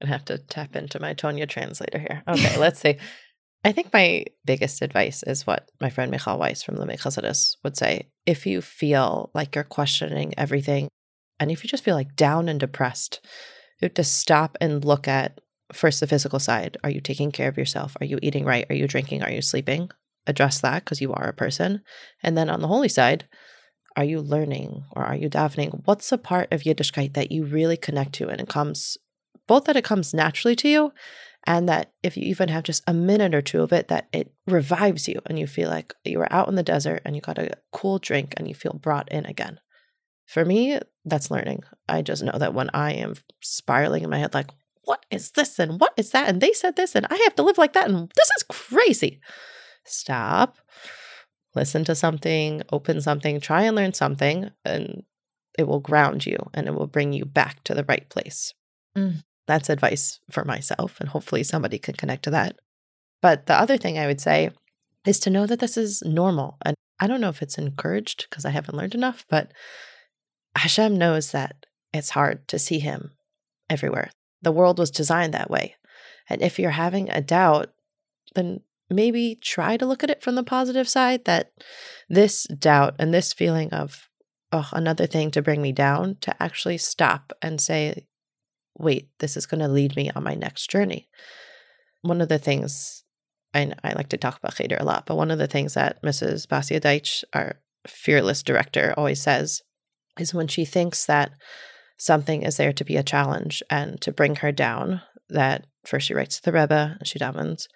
[0.01, 2.23] I'd have to tap into my Tanya translator here.
[2.27, 2.97] Okay, let's see.
[3.63, 7.75] I think my biggest advice is what my friend Michal Weiss from the Chassidus would
[7.75, 8.09] say.
[8.25, 10.87] If you feel like you're questioning everything,
[11.39, 13.19] and if you just feel like down and depressed,
[13.81, 15.39] you have to stop and look at
[15.73, 16.77] first the physical side.
[16.83, 17.95] Are you taking care of yourself?
[17.99, 18.65] Are you eating right?
[18.69, 19.23] Are you drinking?
[19.23, 19.89] Are you sleeping?
[20.27, 21.81] Address that because you are a person.
[22.21, 23.27] And then on the holy side,
[23.95, 25.81] are you learning or are you davening?
[25.85, 28.97] What's a part of Yiddishkeit that you really connect to and it comes
[29.47, 30.93] both that it comes naturally to you
[31.45, 34.31] and that if you even have just a minute or two of it that it
[34.47, 37.39] revives you and you feel like you were out in the desert and you got
[37.39, 39.59] a cool drink and you feel brought in again
[40.27, 44.33] for me that's learning i just know that when i am spiraling in my head
[44.33, 44.51] like
[44.83, 47.43] what is this and what is that and they said this and i have to
[47.43, 49.19] live like that and this is crazy
[49.85, 50.57] stop
[51.55, 55.03] listen to something open something try and learn something and
[55.57, 58.53] it will ground you and it will bring you back to the right place
[58.97, 59.23] Mm.
[59.47, 62.57] that's advice for myself, and hopefully somebody can connect to that.
[63.21, 64.49] But the other thing I would say
[65.05, 66.57] is to know that this is normal.
[66.65, 69.51] And I don't know if it's encouraged because I haven't learned enough, but
[70.55, 73.11] Hashem knows that it's hard to see Him
[73.69, 74.09] everywhere.
[74.41, 75.75] The world was designed that way.
[76.29, 77.71] And if you're having a doubt,
[78.35, 81.51] then maybe try to look at it from the positive side that
[82.09, 84.09] this doubt and this feeling of,
[84.51, 88.07] oh, another thing to bring me down, to actually stop and say,
[88.77, 91.07] wait, this is going to lead me on my next journey.
[92.01, 93.03] One of the things,
[93.53, 96.01] and I like to talk about Cheder a lot, but one of the things that
[96.01, 96.47] Mrs.
[96.47, 99.61] Basia Deitch, our fearless director, always says
[100.17, 101.31] is when she thinks that
[101.97, 106.13] something is there to be a challenge and to bring her down, that first she
[106.13, 107.67] writes to the Rebbe she davens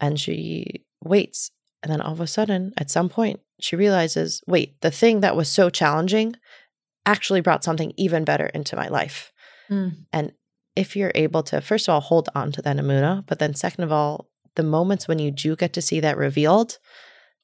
[0.00, 1.50] and she waits.
[1.82, 5.36] And then all of a sudden, at some point, she realizes wait, the thing that
[5.36, 6.36] was so challenging
[7.06, 9.32] actually brought something even better into my life.
[9.70, 10.06] Mm.
[10.12, 10.32] And
[10.76, 13.84] if you're able to, first of all, hold on to that emunah, but then second
[13.84, 16.78] of all, the moments when you do get to see that revealed,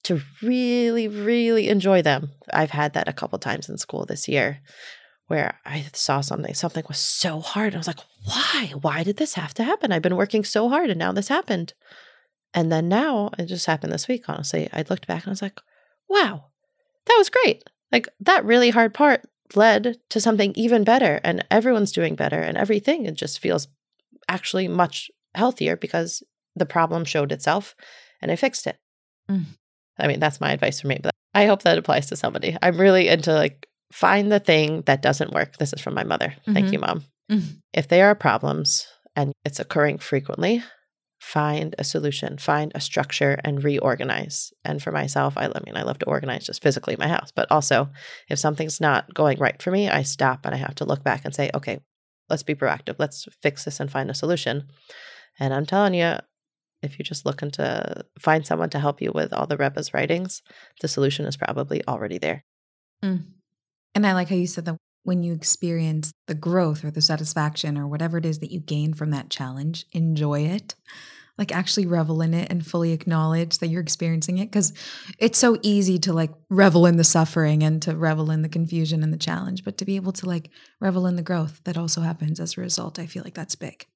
[0.04, 2.30] to really, really enjoy them.
[2.52, 4.60] I've had that a couple times in school this year
[5.26, 7.74] where I saw something, something was so hard.
[7.74, 8.72] I was like, why?
[8.80, 9.90] Why did this have to happen?
[9.90, 11.72] I've been working so hard and now this happened.
[12.54, 14.68] And then now it just happened this week, honestly.
[14.72, 15.60] I looked back and I was like,
[16.08, 16.46] wow,
[17.06, 17.64] that was great.
[17.90, 19.22] Like that really hard part
[19.54, 23.06] led to something even better and everyone's doing better and everything.
[23.06, 23.68] It just feels
[24.28, 26.22] actually much healthier because
[26.56, 27.74] the problem showed itself
[28.22, 28.78] and I fixed it.
[29.28, 29.44] Mm.
[29.98, 32.56] I mean, that's my advice for me, but I hope that applies to somebody.
[32.62, 35.58] I'm really into like find the thing that doesn't work.
[35.58, 36.28] This is from my mother.
[36.28, 36.54] Mm-hmm.
[36.54, 37.04] Thank you, mom.
[37.30, 37.56] Mm-hmm.
[37.72, 38.86] If there are problems
[39.16, 40.62] and it's occurring frequently,
[41.24, 44.52] find a solution, find a structure and reorganize.
[44.62, 47.50] And for myself, I, I mean, I love to organize just physically my house, but
[47.50, 47.88] also
[48.28, 51.24] if something's not going right for me, I stop and I have to look back
[51.24, 51.80] and say, okay,
[52.28, 52.96] let's be proactive.
[52.98, 54.68] Let's fix this and find a solution.
[55.40, 56.16] And I'm telling you,
[56.82, 60.42] if you're just looking to find someone to help you with all the Rebbe's writings,
[60.82, 62.44] the solution is probably already there.
[63.02, 63.24] Mm.
[63.94, 67.78] And I like how you said that when you experience the growth or the satisfaction
[67.78, 70.74] or whatever it is that you gain from that challenge, enjoy it.
[71.36, 74.52] Like actually revel in it and fully acknowledge that you're experiencing it.
[74.52, 74.72] Cause
[75.18, 79.02] it's so easy to like revel in the suffering and to revel in the confusion
[79.02, 79.64] and the challenge.
[79.64, 82.60] But to be able to like revel in the growth that also happens as a
[82.60, 83.86] result, I feel like that's big.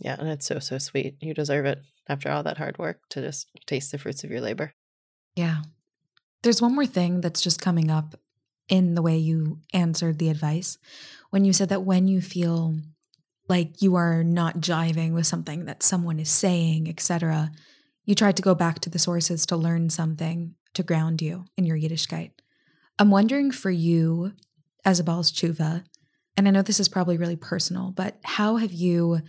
[0.00, 1.16] Yeah, and it's so, so sweet.
[1.20, 4.40] You deserve it after all that hard work to just taste the fruits of your
[4.40, 4.74] labor.
[5.36, 5.62] Yeah.
[6.42, 8.16] There's one more thing that's just coming up
[8.68, 10.78] in the way you answered the advice
[11.30, 12.74] when you said that when you feel
[13.48, 17.50] like you are not jiving with something that someone is saying, etc.,
[18.04, 21.64] you try to go back to the sources to learn something to ground you in
[21.64, 22.32] your Yiddishkeit.
[22.98, 24.32] I'm wondering for you
[24.84, 25.84] as a Tshuva,
[26.36, 29.20] and I know this is probably really personal, but how have you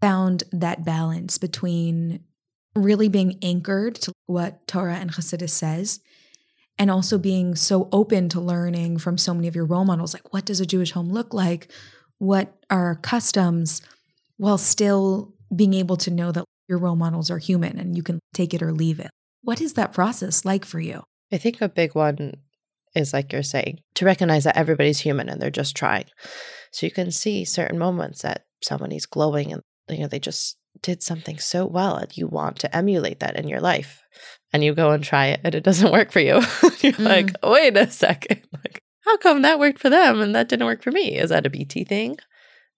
[0.00, 2.20] found that balance between
[2.74, 6.00] really being anchored to what Torah and Chassidus says
[6.78, 10.32] and also being so open to learning from so many of your role models like
[10.32, 11.70] what does a jewish home look like
[12.18, 13.82] what are customs
[14.36, 18.18] while still being able to know that your role models are human and you can
[18.34, 19.10] take it or leave it
[19.42, 21.02] what is that process like for you
[21.32, 22.34] i think a big one
[22.94, 26.06] is like you're saying to recognize that everybody's human and they're just trying
[26.72, 31.02] so you can see certain moments that somebody's glowing and you know they just did
[31.02, 34.02] something so well and you want to emulate that in your life
[34.52, 36.34] and you go and try it and it doesn't work for you.
[36.80, 36.98] You're mm.
[37.00, 38.42] like, wait a second.
[38.52, 41.16] Like, how come that worked for them and that didn't work for me?
[41.16, 42.18] Is that a BT thing?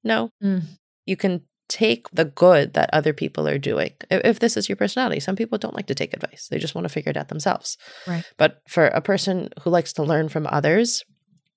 [0.05, 0.31] No.
[0.43, 0.63] Mm.
[1.07, 3.93] You can take the good that other people are doing.
[4.11, 6.49] If this is your personality, some people don't like to take advice.
[6.49, 7.77] They just want to figure it out themselves.
[8.07, 8.25] Right.
[8.37, 11.03] But for a person who likes to learn from others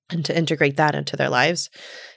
[0.10, 1.70] and to integrate that into their lives,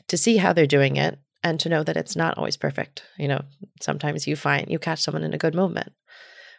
[0.08, 3.02] to see how they're doing it and to know that it's not always perfect.
[3.18, 3.42] You know,
[3.80, 5.92] sometimes you find you catch someone in a good moment.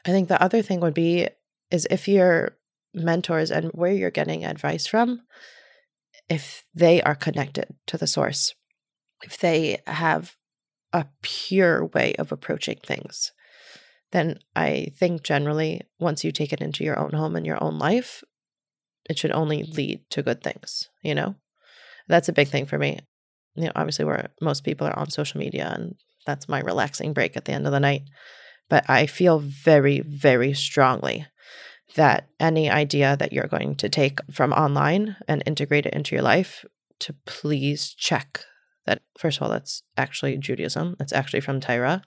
[0.05, 1.27] I think the other thing would be
[1.71, 2.57] is if your
[2.93, 5.21] mentors and where you're getting advice from,
[6.29, 8.53] if they are connected to the source,
[9.23, 10.35] if they have
[10.93, 13.31] a pure way of approaching things,
[14.11, 17.77] then I think generally once you take it into your own home and your own
[17.77, 18.23] life,
[19.09, 21.35] it should only lead to good things, you know?
[22.07, 23.01] That's a big thing for me
[23.55, 25.95] you know, obviously where most people are on social media and
[26.25, 28.03] that's my relaxing break at the end of the night.
[28.69, 31.25] But I feel very, very strongly
[31.95, 36.23] that any idea that you're going to take from online and integrate it into your
[36.23, 36.65] life,
[36.99, 38.45] to please check
[38.85, 42.01] that, first of all, that's actually Judaism, it's actually from Torah.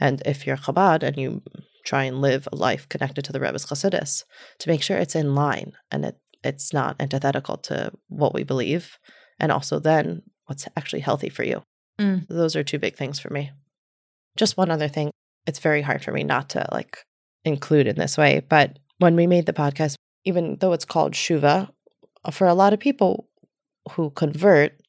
[0.00, 1.42] And if you're Chabad and you
[1.84, 4.24] try and live a life connected to the Rebbe's Chassidus,
[4.58, 8.98] to make sure it's in line and it, it's not antithetical to what we believe.
[9.38, 11.62] And also then what's actually healthy for you.
[11.98, 12.26] Mm.
[12.28, 13.50] Those are two big things for me.
[14.36, 15.10] Just one other thing.
[15.46, 16.98] It's very hard for me not to like
[17.44, 21.70] include in this way, but when we made the podcast, even though it's called Shuva,
[22.30, 23.28] for a lot of people
[23.92, 24.80] who convert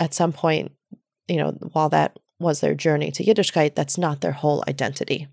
[0.00, 0.72] at some point,
[1.28, 5.28] you know, while that was their journey to Yiddishkeit, that's not their whole identity.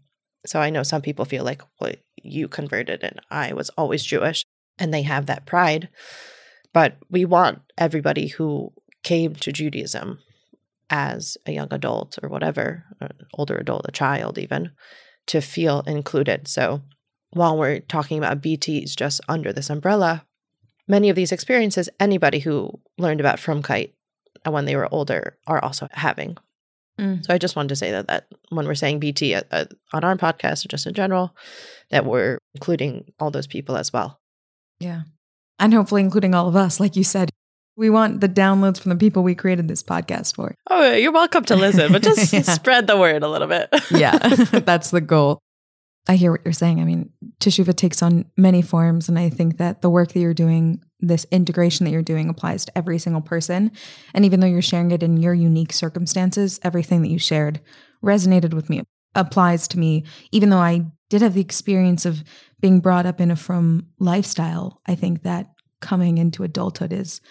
[0.46, 4.44] So I know some people feel like, well, you converted and I was always Jewish,
[4.78, 5.90] and they have that pride.
[6.74, 8.72] But we want everybody who
[9.04, 10.20] came to Judaism
[10.90, 12.86] as a young adult or whatever,
[13.34, 14.72] older adult, a child even,
[15.28, 16.48] to feel included.
[16.48, 16.82] So
[17.32, 20.26] while we're talking about BTs just under this umbrella,
[20.88, 23.94] many of these experiences, anybody who learned about Frumkeit
[24.46, 26.38] when they were older are also having.
[27.00, 27.26] Mm.
[27.26, 30.04] So I just wanted to say that that when we're saying BT uh, uh, on
[30.04, 31.36] our podcast or just in general,
[31.90, 34.20] that we're including all those people as well.
[34.80, 35.04] Yeah.
[35.60, 37.30] And hopefully including all of us, like you said,
[37.78, 40.56] we want the downloads from the people we created this podcast for.
[40.70, 42.42] Oh, you're welcome to listen, but just yeah.
[42.42, 43.70] spread the word a little bit.
[43.92, 44.18] yeah,
[44.52, 45.40] that's the goal.
[46.08, 46.82] I hear what you're saying.
[46.82, 50.34] I mean, teshuva takes on many forms, and I think that the work that you're
[50.34, 53.72] doing, this integration that you're doing, applies to every single person.
[54.14, 57.62] And even though you're sharing it in your unique circumstances, everything that you shared
[58.04, 58.82] resonated with me,
[59.14, 60.04] applies to me.
[60.32, 62.24] Even though I did have the experience of
[62.60, 67.22] being brought up in a frum lifestyle, I think that coming into adulthood is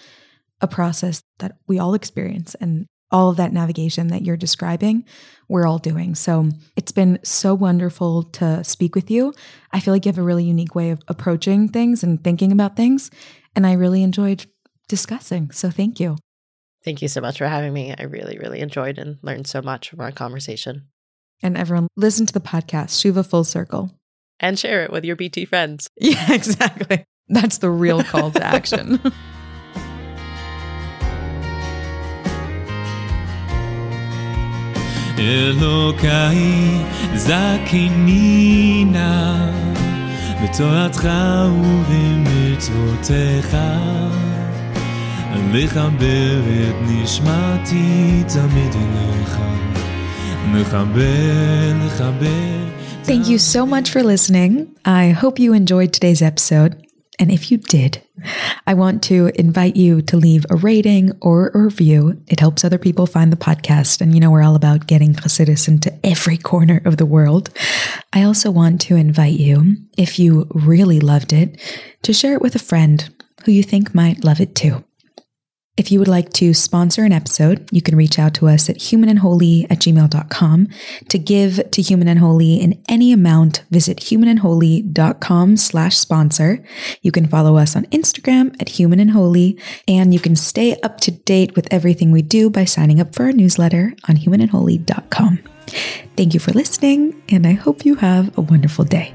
[0.61, 5.05] a process that we all experience, and all of that navigation that you're describing,
[5.49, 6.15] we're all doing.
[6.15, 9.35] So it's been so wonderful to speak with you.
[9.73, 12.77] I feel like you have a really unique way of approaching things and thinking about
[12.77, 13.11] things.
[13.57, 14.47] And I really enjoyed
[14.89, 15.51] discussing.
[15.51, 16.17] So thank you.
[16.85, 17.95] Thank you so much for having me.
[17.97, 20.87] I really, really enjoyed and learned so much from our conversation.
[21.43, 23.91] And everyone, listen to the podcast, Shuva Full Circle.
[24.39, 25.89] And share it with your BT friends.
[26.01, 27.05] Yeah, exactly.
[27.29, 29.01] That's the real call to action.
[35.20, 36.38] אלוקיי
[37.16, 39.36] זכני נא
[40.44, 41.10] בתורתך
[41.52, 43.58] ובמצוותיך
[45.54, 49.38] לחבר את נשמתי תמיד אליך
[50.48, 52.66] מחבר לחבר
[53.06, 54.76] Thank you so much for listening.
[54.84, 56.76] I hope you enjoyed today's episode.
[57.21, 58.03] And if you did,
[58.67, 62.21] I want to invite you to leave a rating or a review.
[62.27, 64.01] It helps other people find the podcast.
[64.01, 67.51] And you know, we're all about getting Chassidus into every corner of the world.
[68.15, 71.61] I also want to invite you, if you really loved it,
[72.03, 73.15] to share it with a friend
[73.45, 74.83] who you think might love it too.
[75.77, 78.77] If you would like to sponsor an episode, you can reach out to us at
[78.77, 80.69] humanandholy at gmail.com.
[81.09, 86.63] To give to Human and Holy in any amount, visit humanandholy.com slash sponsor.
[87.01, 89.59] You can follow us on Instagram at Human and Holy,
[89.89, 93.25] and you can stay up to date with everything we do by signing up for
[93.25, 95.39] our newsletter on humanandholy.com.
[96.17, 99.15] Thank you for listening, and I hope you have a wonderful day.